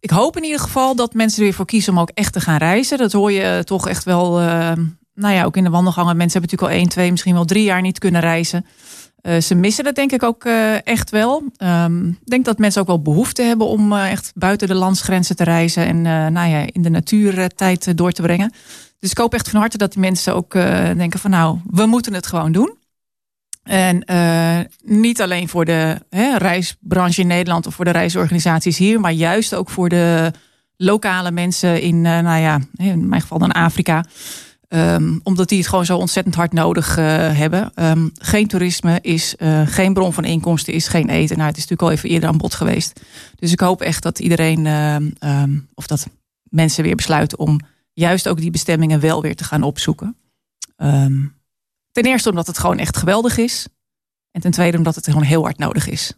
[0.00, 0.10] ik.
[0.10, 2.58] Hoop in ieder geval dat mensen er weer voor kiezen om ook echt te gaan
[2.58, 2.98] reizen.
[2.98, 4.40] Dat hoor je toch echt wel.
[5.16, 6.16] Nou ja, ook in de wandelgangen.
[6.16, 8.66] Mensen hebben natuurlijk al één, twee, misschien wel drie jaar niet kunnen reizen.
[9.26, 11.42] Eh, ze missen dat denk ik ook eh, echt wel.
[11.56, 15.36] Ehm, Ik denk dat mensen ook wel behoefte hebben om eh, echt buiten de landsgrenzen
[15.36, 15.86] te reizen.
[15.86, 16.02] En
[16.32, 18.52] nou ja, in de natuur tijd door te brengen.
[18.98, 20.52] Dus ik hoop echt van harte dat die mensen ook
[20.96, 22.74] denken van nou, we moeten het gewoon doen.
[23.62, 24.04] En
[24.84, 29.54] niet alleen voor de hè, reisbranche in Nederland of voor de reisorganisaties hier, maar juist
[29.54, 30.32] ook voor de
[30.76, 34.04] lokale mensen in, nou ja, in mijn geval dan Afrika.
[34.68, 37.04] Ehm, omdat die het gewoon zo ontzettend hard nodig eh,
[37.38, 37.74] hebben.
[37.74, 41.36] Ehm, geen toerisme is eh, geen bron van inkomsten, is geen eten.
[41.36, 43.00] Nou, het is natuurlijk al even eerder aan bod geweest.
[43.36, 44.66] Dus ik hoop echt dat iedereen,
[45.18, 46.06] ehm, of dat
[46.42, 47.60] mensen weer besluiten om
[47.92, 50.16] juist ook die bestemmingen wel weer te gaan opzoeken.
[51.92, 53.66] Ten eerste omdat het gewoon echt geweldig is.
[54.30, 56.12] En ten tweede omdat het gewoon heel hard nodig is.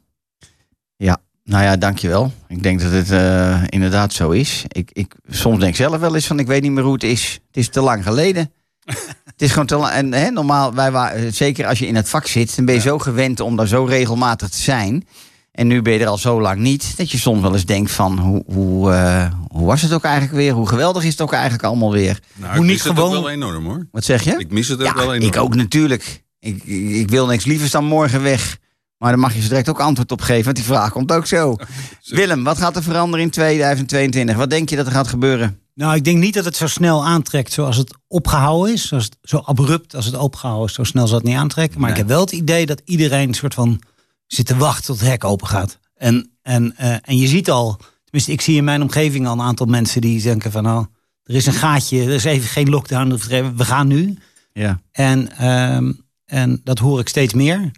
[0.96, 2.32] Ja, nou ja, dankjewel.
[2.48, 4.64] Ik denk dat het eh, inderdaad zo is.
[4.68, 7.02] Ik, ik, soms denk ik zelf wel eens van, ik weet niet meer hoe het
[7.02, 7.32] is.
[7.46, 8.50] Het is te lang geleden.
[9.24, 9.92] het is gewoon te lang.
[9.92, 12.80] En hè, normaal, wij waren, zeker als je in het vak zit, dan ben je
[12.80, 15.06] zo gewend om daar zo regelmatig te zijn.
[15.52, 17.90] En nu ben je er al zo lang niet, dat je soms wel eens denkt
[17.90, 20.52] van, hoe, hoe, eh, hoe was het ook eigenlijk weer?
[20.52, 22.20] Hoe geweldig is het ook eigenlijk allemaal weer?
[22.34, 23.86] Nou, Hoe ik niet mis het gewoon- ook wel enorm hoor.
[23.92, 24.34] Wat zeg je?
[24.38, 25.28] Ik mis het ook ja, wel enorm.
[25.32, 26.22] ik ook natuurlijk.
[26.40, 28.58] Ik, ik, ik wil niks lievers dan morgen weg.
[28.98, 31.26] Maar daar mag je zo direct ook antwoord op geven, want die vraag komt ook
[31.26, 31.56] zo.
[32.04, 34.36] Willem, wat gaat er veranderen in 2022?
[34.36, 35.60] Wat denk je dat er gaat gebeuren?
[35.74, 38.88] Nou, ik denk niet dat het zo snel aantrekt zoals het opgehouden is.
[38.88, 41.80] Zoals het, zo abrupt als het opgehouden is, zo snel zal het niet aantrekken.
[41.80, 43.80] Maar ik heb wel het idee dat iedereen een soort van
[44.26, 45.78] zit te wachten tot het hek open gaat.
[45.94, 49.40] En, en, eh, en je ziet al, tenminste ik zie in mijn omgeving al een
[49.40, 50.62] aantal mensen die denken van...
[50.62, 50.86] nou,
[51.24, 53.18] er is een gaatje, er is even geen lockdown,
[53.56, 54.18] we gaan nu.
[54.52, 54.80] Ja.
[54.92, 55.92] En, ehm,
[56.24, 57.70] en dat hoor ik steeds meer.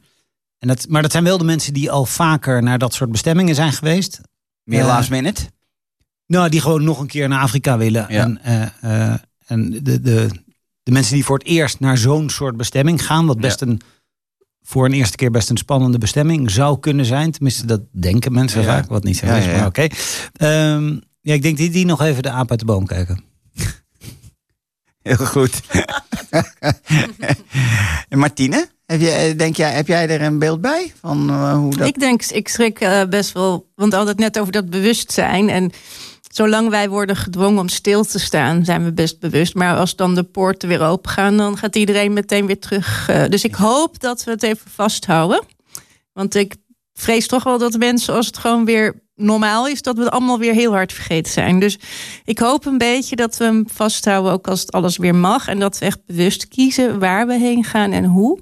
[0.60, 3.54] En dat, maar dat zijn wel de mensen die al vaker naar dat soort bestemmingen
[3.54, 4.20] zijn geweest.
[4.64, 4.86] Meer Ja.
[4.86, 5.42] last minute?
[6.26, 8.06] Nou, die gewoon nog een keer naar Afrika willen.
[8.08, 8.22] Ja.
[8.22, 10.28] En, eh, eh, en de, de,
[10.82, 13.80] de mensen die voor het eerst naar zo'n soort bestemming gaan, wat best een
[14.62, 17.30] voor een eerste keer best een spannende bestemming zou kunnen zijn.
[17.30, 18.66] Tenminste, dat denken mensen Ja.
[18.66, 19.86] vaak, wat niet zo Ja, is, maar oké.
[20.32, 23.24] Ehm, ja, ik denk die, die nog even de aap uit de boom kijken.
[25.02, 25.60] Heel goed.
[28.08, 30.92] Martine, heb jij, denk jij, heb jij er een beeld bij?
[31.00, 31.88] Van eh, hoe dat...
[31.88, 35.48] Ik denk, ik schrik eh, best wel, want het net over dat bewustzijn.
[35.48, 35.70] En
[36.32, 39.54] zolang wij worden gedwongen om stil te staan, zijn we best bewust.
[39.54, 43.08] Maar als dan de poorten weer open gaan, dan gaat iedereen meteen weer terug.
[43.08, 45.42] eh, dus ik hoop dat we het even vasthouden.
[46.12, 46.54] Want ik
[46.94, 50.38] vrees toch wel dat mensen, als het gewoon weer normaal is, dat we het allemaal
[50.38, 51.58] weer heel hard vergeten zijn.
[51.58, 51.78] Dus
[52.24, 55.48] ik hoop een beetje dat we hem vasthouden, ook als het alles weer mag.
[55.48, 58.40] En dat we echt bewust kiezen waar we heen gaan en hoe.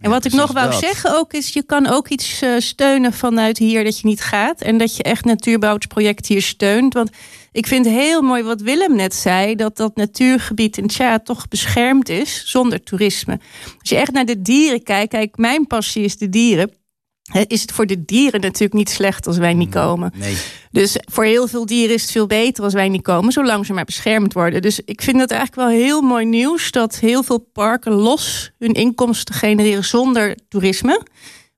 [0.00, 0.80] En wat ik nog wou dat.
[0.80, 4.60] zeggen ook is, je kan ook iets eh, steunen vanuit hier dat je niet gaat.
[4.60, 6.94] En dat je echt natuurbouwproject hier steunt.
[6.94, 7.10] Want
[7.52, 12.08] ik vind heel mooi wat Willem net zei, dat dat natuurgebied in Tja toch beschermd
[12.08, 13.40] is zonder toerisme.
[13.80, 16.79] Als je echt naar de dieren kijkt, kijk, mijn passie is de dieren.
[17.46, 20.12] Is het voor de dieren natuurlijk niet slecht als wij niet komen.
[20.14, 20.36] Nee.
[20.70, 23.72] Dus voor heel veel dieren is het veel beter als wij niet komen, zolang ze
[23.72, 24.62] maar beschermd worden.
[24.62, 28.72] Dus ik vind het eigenlijk wel heel mooi nieuws dat heel veel parken los hun
[28.72, 31.02] inkomsten genereren zonder toerisme.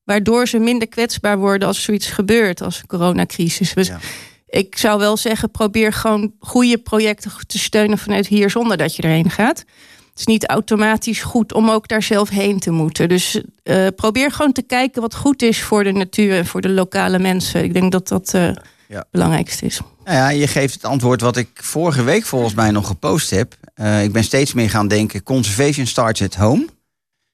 [0.05, 3.75] Waardoor ze minder kwetsbaar worden als zoiets gebeurt als een coronacrisis.
[3.75, 3.99] Dus Ja.
[4.47, 9.03] ik zou wel zeggen, probeer gewoon goede projecten te steunen vanuit hier zonder dat je
[9.03, 9.65] erheen gaat.
[10.13, 13.09] Het is niet automatisch goed om ook daar zelf heen te moeten.
[13.09, 16.69] Dus eh, probeer gewoon te kijken wat goed is voor de natuur en voor de
[16.69, 17.65] lokale mensen.
[17.65, 18.43] Ik denk dat dat eh,
[18.89, 18.99] Ja.
[18.99, 19.81] het belangrijkste is.
[20.05, 23.55] Nou ja, je geeft het antwoord wat ik vorige week volgens mij nog gepost heb.
[23.75, 26.67] Eh, ik ben steeds meer gaan denken, conservation starts at home.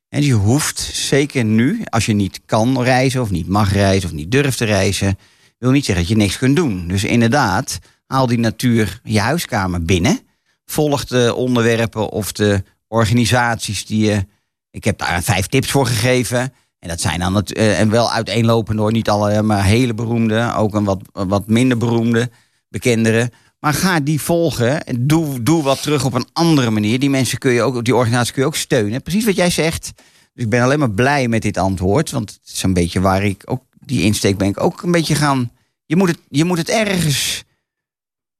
[0.08, 4.14] En je hoeft zeker nu, als je niet kan reizen of niet mag reizen of
[4.14, 5.18] niet durft te reizen,
[5.58, 6.88] wil niet zeggen dat je niks kunt doen.
[6.88, 10.20] Dus inderdaad, haal die natuur je huiskamer binnen.
[10.70, 14.26] Volg de onderwerpen of de organisaties die je.
[14.70, 16.52] Ik heb daar vijf tips voor gegeven.
[16.78, 18.92] En dat zijn dan het, eh, en wel uiteenlopend hoor.
[18.92, 20.52] Niet alle, maar hele beroemde.
[20.56, 22.30] Ook een wat, wat minder beroemde,
[22.68, 23.30] bekendere.
[23.60, 24.84] Maar ga die volgen.
[24.84, 26.98] En doe, doe wat terug op een andere manier.
[26.98, 29.02] Die mensen kun je ook, die organisatie kun je ook steunen.
[29.02, 29.92] Precies wat jij zegt.
[30.34, 32.10] Dus ik ben alleen maar blij met dit antwoord.
[32.10, 35.14] Want het is een beetje waar ik ook die insteek ben ik ook een beetje
[35.14, 35.50] gaan.
[35.86, 37.44] Je moet het, je moet het ergens.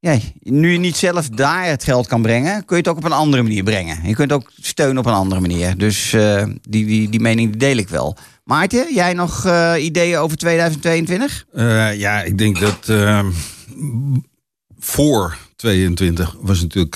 [0.01, 3.05] Ja, nu je niet zelf daar het geld kan brengen, kun je het ook op
[3.05, 4.09] een andere manier brengen.
[4.09, 5.79] Je kunt ook steunen op een andere manier.
[5.79, 8.17] Dus eh, die, die, die mening deel ik wel.
[8.45, 11.45] Maarten, jij nog eh, ideeën over 2022?
[11.53, 13.27] Eh, ja, ik denk dat eh,
[14.79, 16.95] voor 22 was natuurlijk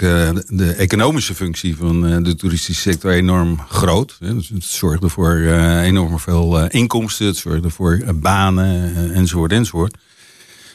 [0.48, 4.16] de economische functie van de toeristische sector enorm groot.
[4.20, 5.36] Dus het zorgde voor
[5.82, 9.96] enorm veel inkomsten, het zorgde voor banen enzovoort enzovoort.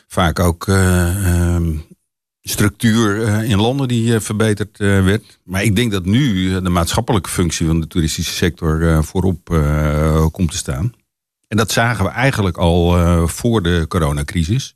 [0.08, 1.78] Vaak ook eh, ehm,
[2.50, 5.40] structuur eh, in landen die eh, verbeterd eh, werd.
[5.44, 9.46] Maar ik denk dat nu de maatschappelijke functie van de toeristische sector voorop
[10.32, 10.94] komt te staan.
[11.48, 14.76] En dat zagen we eigenlijk al voor de coronacrisis.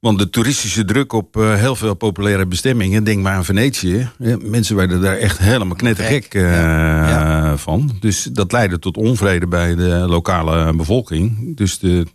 [0.00, 4.10] Want de toeristische druk op heel veel populaire bestemmingen, denk maar aan Venetië.
[4.40, 7.56] mensen werden daar echt helemaal knettergek Ja.
[7.56, 7.96] van.
[8.00, 11.56] Dus dat leidde tot onvrede bij de lokale bevolking.
[11.56, 12.06] Dus de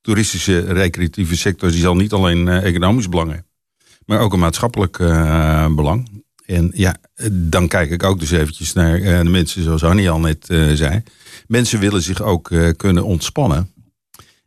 [0.00, 3.47] toeristische recreatieve sector die zal niet alleen economisch belang hebben,
[4.08, 6.22] maar ook een maatschappelijk eh, belang.
[6.46, 6.96] En ja,
[7.32, 10.72] dan kijk ik ook dus eventjes naar eh, de mensen zoals Annie al net eh,
[10.72, 11.02] zei.
[11.46, 13.72] Mensen willen zich ook kunnen ontspannen.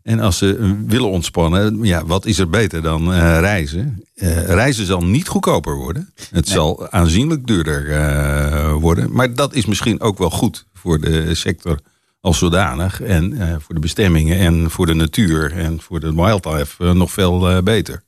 [0.03, 4.03] En als ze willen ontspannen, ja, wat is er beter dan reizen?
[4.45, 6.13] Reizen zal niet goedkoper worden.
[6.31, 9.11] Het zal aanzienlijk duurder worden.
[9.13, 11.79] Maar dat is misschien ook wel goed voor de sector
[12.21, 13.01] als zodanig.
[13.01, 18.03] En voor de bestemmingen en voor de natuur en voor de wildlife nog veel beter.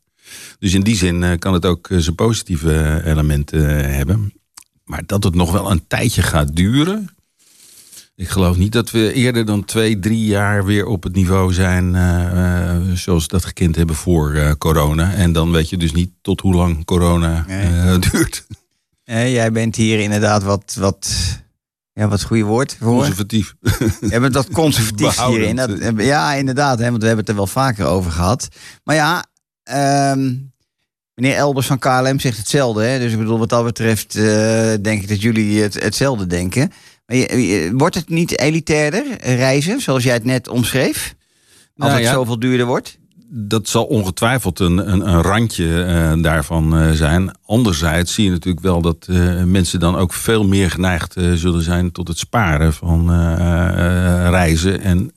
[0.59, 4.33] Dus in die zin eh, kan het ook eh, zijn positieve eh, elementen hebben.
[4.83, 7.09] Maar dat het nog wel een tijdje gaat duren.
[8.15, 11.95] Ik geloof niet dat we eerder dan twee, drie jaar weer op het niveau zijn
[11.95, 15.13] eh, zoals we dat gekend hebben voor corona.
[15.13, 17.99] En dan weet je dus niet tot hoe lang corona Nee.
[17.99, 18.45] duurt.
[19.03, 21.11] Eh, jij bent hier inderdaad wat, wat,
[21.93, 22.95] ja, wat goede woord voor.
[22.97, 23.53] Conservatief.
[24.09, 25.55] Je bent wat conservatief hierin.
[25.55, 28.47] Dat, ja, inderdaad, hè, want we hebben het er wel vaker over gehad.
[28.83, 29.25] Maar ja,
[29.63, 30.33] ehm,
[31.15, 32.83] meneer Elbers van KLM zegt hetzelfde.
[32.83, 32.99] Hè?
[32.99, 34.23] Dus ik bedoel, wat dat betreft eh,
[34.81, 36.71] denk ik dat jullie het, hetzelfde denken.
[37.05, 41.15] Maar je- je- wordt het niet elitairder reizen, zoals jij het net omschreef?
[41.77, 42.13] Als Nou het ja.
[42.13, 42.97] zoveel duurder wordt?
[43.35, 47.31] Dat zal ongetwijfeld een, een, een randje eh, daarvan eh, zijn.
[47.45, 49.07] Anderzijds zie je natuurlijk wel dat
[49.45, 53.09] mensen dan ook veel meer geneigd zullen zijn tot het sparen van
[54.29, 54.81] reizen.
[54.81, 55.11] En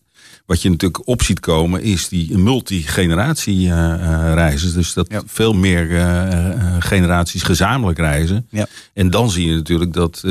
[0.46, 4.72] wat je natuurlijk op ziet komen is die multigeneratie eh, eh, reizen.
[4.74, 5.22] Dus dat Ja.
[5.26, 8.46] veel meer eh, generaties gezamenlijk reizen.
[8.50, 8.66] Ja.
[8.94, 10.22] En dan zie je natuurlijk dat,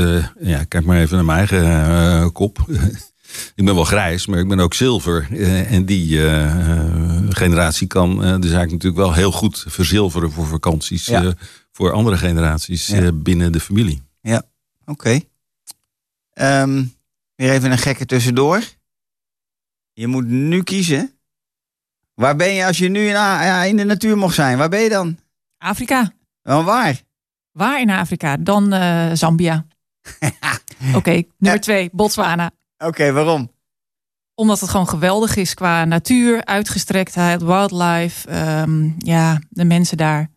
[0.42, 2.66] ja, kijk maar even naar mijn eigen kop.
[3.56, 5.28] ik ben wel grijs, maar ik ben ook zilver.
[5.68, 6.20] En die
[7.30, 11.06] generatie kan eh, de zaak natuurlijk wel heel goed verzilveren voor vakanties.
[11.06, 11.34] Ja.
[11.72, 13.12] voor andere generaties Ja.
[13.12, 14.02] binnen de familie.
[14.86, 15.20] Oké.
[16.34, 16.84] Ehm,
[17.36, 18.62] weer even een gekke tussendoor.
[19.96, 21.20] Je moet nu kiezen.
[22.14, 23.16] Waar ben je als je nu in,
[23.68, 24.58] in de natuur mocht zijn?
[24.58, 25.20] Waar ben je dan?
[25.58, 26.12] Afrika.
[26.42, 27.02] Wel waar?
[27.52, 28.38] Waar in Afrika?
[28.38, 29.66] Dan eh, Zambia.
[30.96, 32.52] Oké, nummer twee, Botswana.
[32.78, 33.52] Oké, waarom?
[34.34, 38.28] Omdat het gewoon geweldig is qua natuur, uitgestrektheid, wildlife.
[38.30, 40.30] ehm, ja, de mensen daar.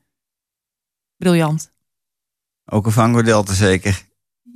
[1.16, 1.72] Briljant.
[2.64, 4.06] Ook een Vango Delta zeker.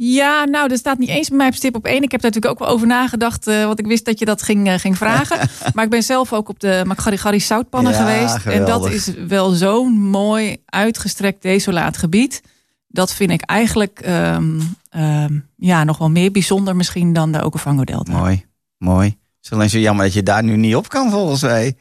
[0.04, 2.02] Ja, nou, er staat niet eens bij mij op stip op één.
[2.02, 4.42] Ik heb daar natuurlijk ook wel over nagedacht, eh, want ik wist dat je dat
[4.42, 5.48] ging, eh, ging vragen.
[5.74, 8.46] maar ik ben zelf ook op de Makgarigari zoutpannen Ja, geweest.
[8.46, 12.42] En dat is wel zo'n mooi, uitgestrekt, desolaat gebied.
[12.88, 17.84] Dat vind ik eigenlijk ehm, ehm, ja, nog wel meer bijzonder misschien dan de Okavango
[17.84, 18.12] Delta.
[18.12, 18.44] Mooi,
[18.78, 19.06] mooi.
[19.06, 21.76] Het is alleen zo jammer dat je daar nu niet op kan volgens mij.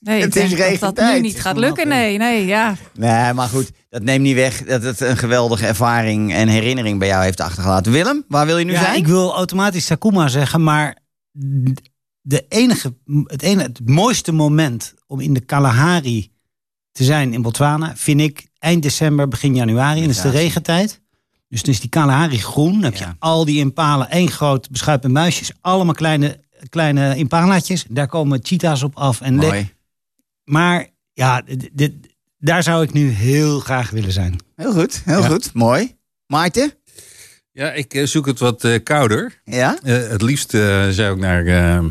[0.00, 1.22] Nee, Het ik is denk dat dat nu regentijd.
[1.22, 1.88] niet gaat lukken.
[1.88, 2.76] Nee, nee, ja.
[2.94, 7.08] Nee, maar goed, dat neemt niet weg dat het een geweldige ervaring en herinnering bij
[7.08, 7.92] jou heeft achtergelaten.
[7.92, 8.96] Willem, waar wil je nu ja, zijn?
[8.96, 10.96] ik wil automatisch Sakuma zeggen, maar
[12.20, 12.94] de enige,
[13.24, 16.30] het, ene, het mooiste moment om in de Kalahari
[16.92, 20.00] te zijn in Botswana vind ik eind december, begin januari.
[20.00, 21.00] En dat is de regentijd.
[21.48, 22.72] Dus dan is die Kalahari groen.
[22.72, 23.16] Dan heb je Ja.
[23.18, 25.52] al die impalen, één groot beschuit met muisjes.
[25.60, 26.40] Allemaal kleine,
[26.70, 27.84] kleine impalaatjes.
[27.88, 29.20] Daar komen cheetahs op af.
[29.20, 29.40] En.
[30.48, 31.42] Maar ja,
[31.74, 31.92] dit,
[32.38, 34.36] daar zou ik nu heel graag willen zijn.
[34.56, 35.26] Heel goed, heel Ja.
[35.28, 35.50] goed.
[35.54, 35.96] Mooi.
[36.26, 36.72] Maarten?
[37.52, 39.40] Ja, ik eh, zoek het wat eh, kouder.
[39.44, 39.78] Ja?
[39.82, 41.84] Eh, het liefst eh, zou ik naar eh,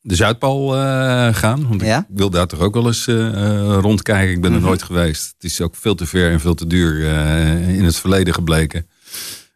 [0.00, 1.68] de Zuidpool eh, gaan.
[1.68, 1.98] Want Ja.
[1.98, 4.34] ik wil daar toch ook wel eens eh, eh, rondkijken.
[4.34, 4.60] Ik ben Mhm.
[4.60, 5.32] er nooit geweest.
[5.34, 8.86] Het is ook veel te ver en veel te duur eh, in het verleden gebleken.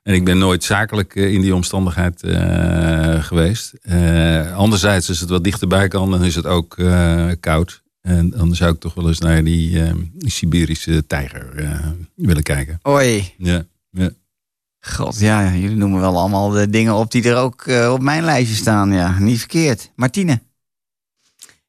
[0.03, 3.73] En ik ben nooit zakelijk in die omstandigheid eh, geweest.
[3.83, 7.83] Eh, anderzijds, als het wat dichterbij kan, dan is het ook eh, koud.
[8.07, 9.83] En dan zou ik toch wel eens naar die,
[10.15, 12.81] die Siberische tijger eh, willen kijken.
[12.89, 13.35] Oei.
[13.39, 14.11] Ja, ja.
[14.81, 18.25] God, ja, jullie noemen wel allemaal de dingen op die er ook eh, op mijn
[18.25, 18.93] lijstje staan.
[18.93, 19.91] Ja, niet verkeerd.
[19.95, 20.41] Martine?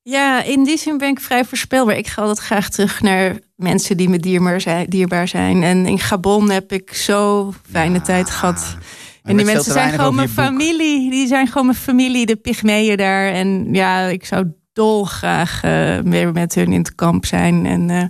[0.01, 1.97] Ja, in die zin ben ik vrij voorspelbaar.
[1.97, 4.89] Ik ga altijd graag terug naar mensen die me dierbaar zijn.
[4.89, 5.63] Dierbaar zijn.
[5.63, 8.77] En in Gabon heb ik zo fijne tijd gehad.
[9.23, 11.09] En die mensen zijn gewoon mijn familie.
[11.09, 13.31] Die zijn gewoon mijn familie, de pygmeeën daar.
[13.31, 14.45] En ja, ik zou
[14.77, 17.65] dolgraag eh weer met hun in het kamp zijn.
[17.65, 18.03] En, eh,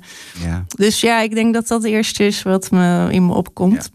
[0.48, 0.66] Ja.
[0.68, 3.90] dus ja, ik denk dat dat het eerste is wat me in me opkomt.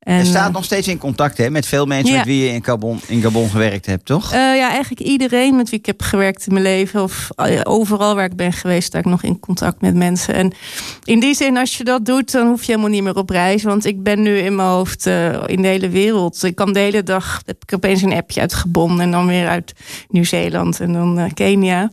[0.00, 2.16] En, Je staat eh, nog steeds in contact hè, met veel mensen Ja.
[2.18, 4.32] met wie je in Gabon, in Gabon gewerkt hebt, toch?
[4.32, 7.02] Eh, ja, eigenlijk iedereen met wie ik heb gewerkt in mijn leven.
[7.02, 10.34] Of eh, overal waar ik ben geweest, sta ik nog in contact met mensen.
[10.34, 10.52] En
[11.04, 13.62] in die zin, als je dat doet, dan hoef je helemaal niet meer op reis.
[13.62, 15.06] Want ik ben nu in mijn hoofd
[15.46, 16.42] in de hele wereld.
[16.42, 19.00] Ik kan de hele dag, heb ik opeens een appje uit Gabon.
[19.00, 19.72] En dan weer uit
[20.08, 21.90] Nieuw-Zeeland en dan eh, Kenia.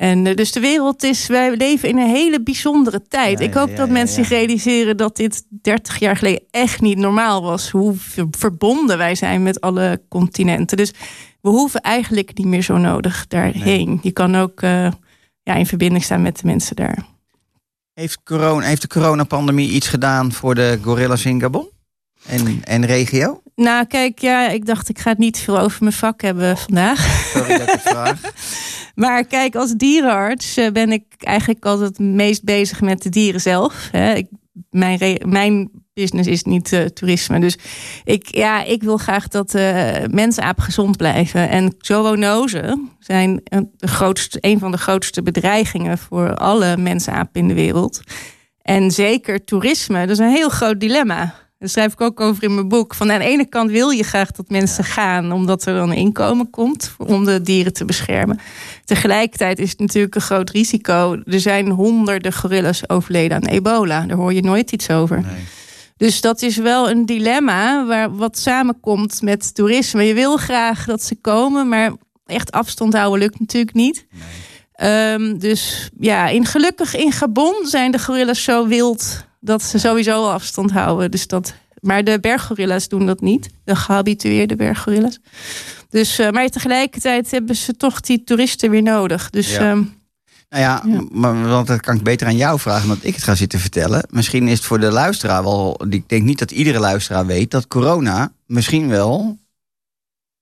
[0.00, 3.38] En eh, dus de wereld is, wij leven in een hele bijzondere tijd.
[3.38, 6.80] Ja, ik hoop ja, dat ja, mensen zich realiseren dat dit 30 jaar geleden echt
[6.80, 7.70] niet normaal was.
[7.70, 10.76] Hoe ver- verbonden wij zijn met alle continenten.
[10.76, 10.92] Dus
[11.40, 13.98] we hoeven eigenlijk niet meer zo nodig daarheen.
[14.02, 14.90] Je kan ook eh,
[15.42, 17.06] ja, in verbinding staan met de mensen daar.
[17.94, 21.68] Heeft, corona, heeft de coronapandemie iets gedaan voor de gorillas in Gabon?
[22.26, 23.42] En, en regio?
[23.54, 27.30] Nou, kijk, ja, ik dacht ik ga het niet veel over mijn vak hebben vandaag.
[27.32, 28.20] Sorry dat ik vraag.
[29.00, 33.40] Maar kijk, als dierenarts eh, ben ik eigenlijk altijd het meest bezig met de dieren
[33.40, 33.90] zelf.
[34.70, 37.40] Mijn, mijn business is niet eh, toerisme.
[37.40, 37.58] Dus
[38.04, 41.48] ik, ja, ik wil graag dat uh, mensapen gezond blijven.
[41.48, 43.40] En zoonosen zijn
[44.40, 48.00] een van de grootste bedreigingen voor alle mensapen in de wereld.
[48.62, 51.34] En zeker toerisme, dat is een heel groot dilemma.
[51.60, 52.94] Daar schrijf ik ook over in mijn boek.
[52.94, 56.50] Van aan de ene kant wil je graag dat mensen gaan, omdat er dan inkomen
[56.50, 58.38] komt om de dieren te beschermen.
[58.84, 61.22] Tegelijkertijd is het natuurlijk een groot risico.
[61.24, 64.06] Er zijn honderden gorillas overleden aan ebola.
[64.06, 65.20] Daar hoor je nooit iets over.
[65.20, 65.44] Nee.
[65.96, 70.02] Dus dat is wel een dilemma waar wat samenkomt met toerisme.
[70.02, 71.92] Je wil graag dat ze komen, maar
[72.26, 74.06] echt afstand houden lukt natuurlijk niet.
[74.82, 80.28] Um, dus ja, in, gelukkig in Gabon zijn de gorillas zo wild dat ze sowieso
[80.28, 81.10] afstand houden.
[81.10, 83.50] Dus dat, maar de berggorilla's doen dat niet.
[83.64, 85.18] De gehabitueerde berggorilla's.
[85.90, 89.30] Dus, uh, maar tegelijkertijd hebben ze toch die toeristen weer nodig.
[89.30, 89.70] Dus, Ja.
[89.70, 89.98] um,
[90.48, 91.04] Nou ja, Ja.
[91.12, 93.58] Maar, want dat kan ik beter aan jou vragen dan dat ik het ga zitten
[93.58, 94.06] vertellen.
[94.10, 95.80] Misschien is het voor de luisteraar wel.
[95.88, 99.38] Ik denk niet dat iedere luisteraar weet dat corona misschien wel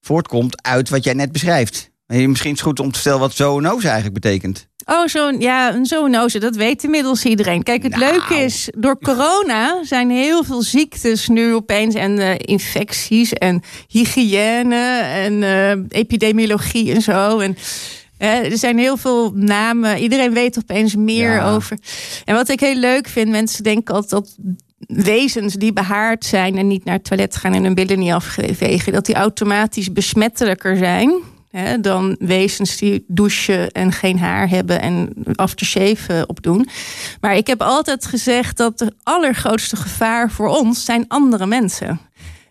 [0.01, 1.91] voortkomt uit wat jij net beschrijft.
[2.09, 4.67] En Misschien is het goed om te vertellen wat zoonose eigenlijk betekent.
[4.85, 7.63] Oh, zo'n ja, een zoonose, dat weet inmiddels iedereen.
[7.63, 8.13] Kijk, het Nou.
[8.13, 15.01] leuke is, door corona zijn heel veel ziektes nu opeens en eh, infecties en hygiëne
[15.01, 17.39] en eh, epidemiologie en zo.
[17.39, 17.57] En
[18.19, 19.99] eh, er zijn heel veel namen.
[19.99, 21.51] Iedereen weet opeens meer Ja.
[21.55, 21.79] over.
[22.25, 24.37] En wat ik heel leuk vind, mensen denken altijd dat
[25.05, 28.93] wezens die behaard zijn en niet naar het toilet gaan en hun billen niet afvegen,
[28.93, 31.13] dat die automatisch besmettelijker zijn.
[31.51, 36.69] Hè, dan wezens die douchen en geen haar hebben en aftershave eh, opdoen.
[37.21, 42.01] Maar ik heb altijd gezegd dat het allergrootste gevaar voor ons zijn andere mensen.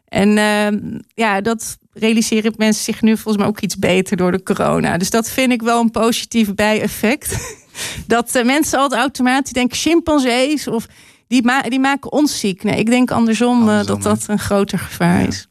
[0.07, 4.43] En eh, ja, dat realiseren mensen zich nu volgens mij ook iets beter door de
[4.43, 4.97] corona.
[4.97, 7.55] Dus dat vind ik wel een positief bijeffect.
[8.07, 10.87] dat eh, mensen altijd automatisch denken chimpansees of
[11.27, 12.63] die, ma die maken ons ziek.
[12.63, 15.47] Nee, ik denk andersom, eh, Andersom, dat dat een groter gevaar is.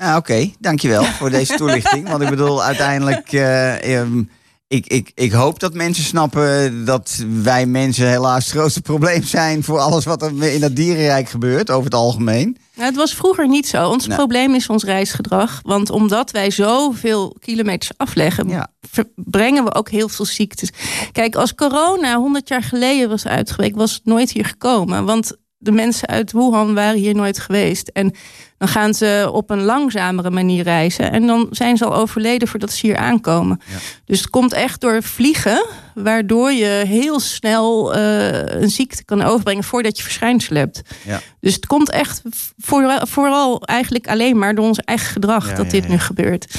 [0.00, 0.50] Nou, oké.
[0.58, 2.08] Dankjewel voor deze toelichting.
[2.08, 3.32] Want ik bedoel, uiteindelijk...
[3.32, 4.22] ehm,
[4.68, 9.62] ik, ik, ik hoop dat mensen snappen dat wij mensen helaas het grootste probleem zijn...
[9.64, 12.56] voor alles wat er in dat dierenrijk gebeurt, over het algemeen.
[12.74, 13.88] Nou, het was vroeger niet zo.
[13.88, 15.60] Ons probleem is ons reisgedrag.
[15.62, 18.68] Want omdat wij zoveel kilometers afleggen, Ja.
[19.14, 20.70] brengen we ook heel veel ziektes.
[21.12, 25.04] Kijk, als corona 100 jaar geleden was uitgeweken, was het nooit hier gekomen.
[25.04, 27.88] Want de mensen uit Wuhan waren hier nooit geweest.
[27.88, 28.14] En
[28.60, 31.12] dan gaan ze op een langzamere manier reizen.
[31.12, 33.60] En dan zijn ze al overleden voordat ze hier aankomen.
[34.04, 39.64] Dus het komt echt door vliegen, waardoor je heel snel eh, een ziekte kan overbrengen
[39.64, 40.82] voordat je verschijnselen hebt.
[41.04, 41.20] Ja.
[41.40, 42.22] Dus het komt echt
[42.58, 46.54] voor, vooral eigenlijk alleen maar door ons eigen gedrag Ja, dat dit nu gebeurt.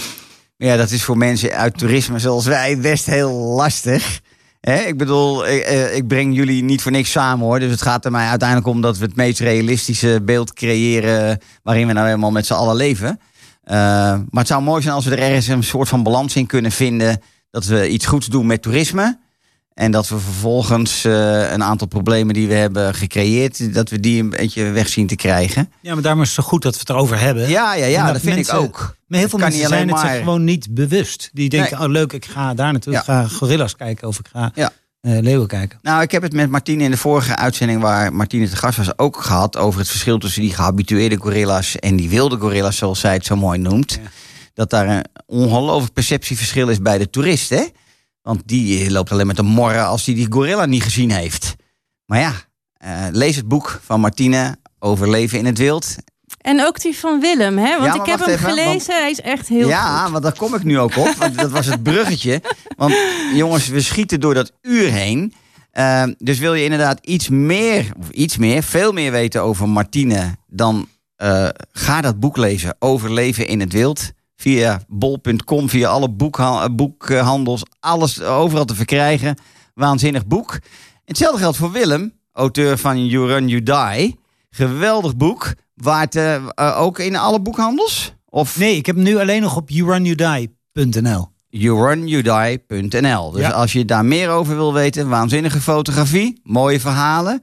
[0.58, 4.20] Ja, dat is voor mensen uit toerisme zoals wij best heel lastig.
[4.62, 7.59] Hè, ik bedoel, ik, eh, ik breng jullie niet voor niks samen hoor.
[7.59, 11.39] Dus het gaat er mij uiteindelijk om dat we het meest realistische beeld creëren.
[11.64, 13.20] waarin we nou helemaal met z'n allen leven.
[13.64, 16.45] Eh, maar het zou mooi zijn als we er ergens een soort van balans in
[16.45, 17.22] kunnen vinden.
[17.49, 19.20] Dat we iets goeds doen met toerisme.
[19.82, 23.74] En dat we vervolgens eh, een aantal problemen die we hebben gecreëerd.
[23.74, 25.72] dat we die een beetje weg zien te krijgen.
[25.82, 27.50] Ja, maar daarom is het zo goed dat we het erover hebben.
[27.50, 28.96] Ja, ja, ja, dat vind mensen- ik ook.
[29.08, 31.30] Maar heel veel kan mensen zijn het zich gewoon niet bewust.
[31.34, 31.88] Die denken, Nee.
[31.88, 32.94] oh leuk, ik ga daar naartoe.
[32.94, 33.00] Ja.
[33.00, 34.72] Ik ga gorilla's kijken of ik ga Ja.
[35.02, 35.80] eh, leeuwen kijken.
[35.82, 38.98] Nou, ik heb het met Martine in de vorige uitzending waar Martine te gast was
[38.98, 43.14] ook gehad over het verschil tussen die gehabitueerde gorilla's en die wilde gorilla's, zoals zij
[43.14, 44.00] het zo mooi noemt.
[44.54, 47.64] Dat daar een ongelooflijk perceptieverschil is bij de toerist, hè?
[48.22, 51.55] Want die loopt alleen met te morren als hij die gorilla niet gezien heeft.
[52.05, 52.34] Maar ja,
[52.74, 55.95] eh, lees het boek van Martine over leven in het wild.
[56.38, 57.80] En ook die van Willem, hè?
[57.80, 60.11] Want Ja, ik heb hem even, gelezen, want- hij is echt heel ja, goed.
[60.11, 61.13] want daar kom ik nu ook op.
[61.17, 62.41] Want dat was het bruggetje.
[62.78, 62.93] Want
[63.34, 65.34] jongens, we schieten door dat uur heen.
[65.72, 70.38] Eh, dus wil je inderdaad iets meer, of iets meer, veel meer weten over Martine,
[70.47, 74.11] dan eh, ga dat boek lezen over leven in het wild.
[74.42, 79.36] Via bol.com, via alle boekha- boekhandels, alles overal te verkrijgen.
[79.74, 80.60] Waanzinnig boek.
[81.06, 84.20] Hetzelfde geldt voor Willem, auteur van You Run You Die.
[84.50, 85.54] Geweldig boek.
[85.76, 88.14] Waard eh, eh, ook in alle boekhandels?
[88.30, 91.30] Of Nee, ik heb hem nu alleen nog op yourunyoudie.nl.
[91.50, 93.32] yourunyoudie.nl.
[93.32, 93.50] Dus Ja.
[93.50, 97.42] als je daar meer over wil weten, waanzinnige fotografie, mooie verhalen.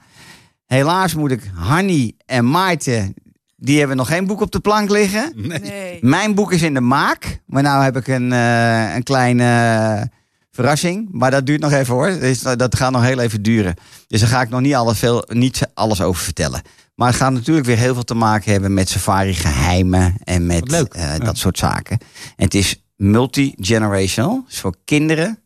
[0.67, 3.15] Helaas moet ik Hanny en Maarten,
[3.61, 5.33] die hebben nog geen boek op de plank liggen.
[5.35, 5.99] Nee.
[6.01, 10.03] Mijn boek is in de maak, maar nou heb ik een, eh, een kleine eh,
[10.51, 11.09] verrassing.
[11.11, 12.19] Maar dat duurt nog even hoor.
[12.19, 13.75] Dus dat gaat nog heel even duren.
[14.07, 16.63] Dus daar ga ik nog niet alles, veel, niet alles over vertellen.
[16.95, 20.73] Maar het gaat natuurlijk weer heel veel te maken hebben met safari geheimen en met
[20.73, 21.19] eh, Ja.
[21.19, 21.99] dat soort zaken.
[22.37, 24.45] En het is multi-generational.
[24.49, 25.39] Dus voor kinderen,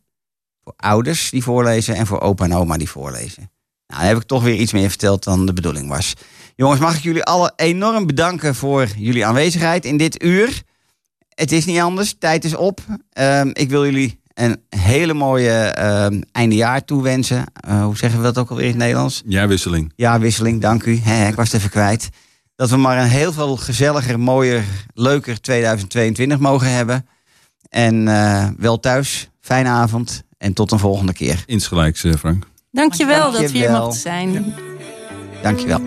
[0.63, 3.51] voor ouders die voorlezen en voor opa en oma die voorlezen.
[3.87, 6.13] Nou, dan heb ik toch weer iets meer verteld dan de bedoeling was.
[6.55, 10.61] Jongens, mag ik jullie alle enorm bedanken voor jullie aanwezigheid in dit uur.
[11.35, 12.79] Het is niet anders, tijd is op.
[13.11, 17.43] Ehm, ik wil jullie een hele mooie ehm eindejaar toewensen.
[17.53, 19.21] Eh, hoe zeggen we dat ook alweer in het Nederlands?
[19.25, 19.93] Jaarwisseling.
[19.95, 20.91] Jaarwisseling, dank u.
[21.27, 22.09] Ik was het even kwijt.
[22.55, 27.07] Dat we maar een heel veel gezelliger, mooier, leuker 2022 mogen hebben.
[27.69, 31.43] En eh, wel thuis, fijne avond en tot een volgende keer.
[31.45, 32.45] Insgelijks, eh, Frank.
[32.71, 33.81] Dankjewel dat we hier Dankjewel.
[33.83, 34.53] mochten zijn.
[35.43, 35.81] Dankjewel.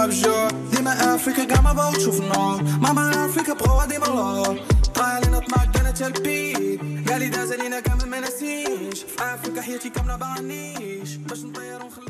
[0.00, 4.56] rapjour Dis me Afrika, ga maar wel tjoef no Mama Afrika, bro, die maar lol
[4.94, 6.80] طالع لنا طماق أنا تلبيك
[7.10, 12.07] قالي داز علينا كامل ما نسيش في افريقيا حياتي كامله بعنيش باش نطير ونخلي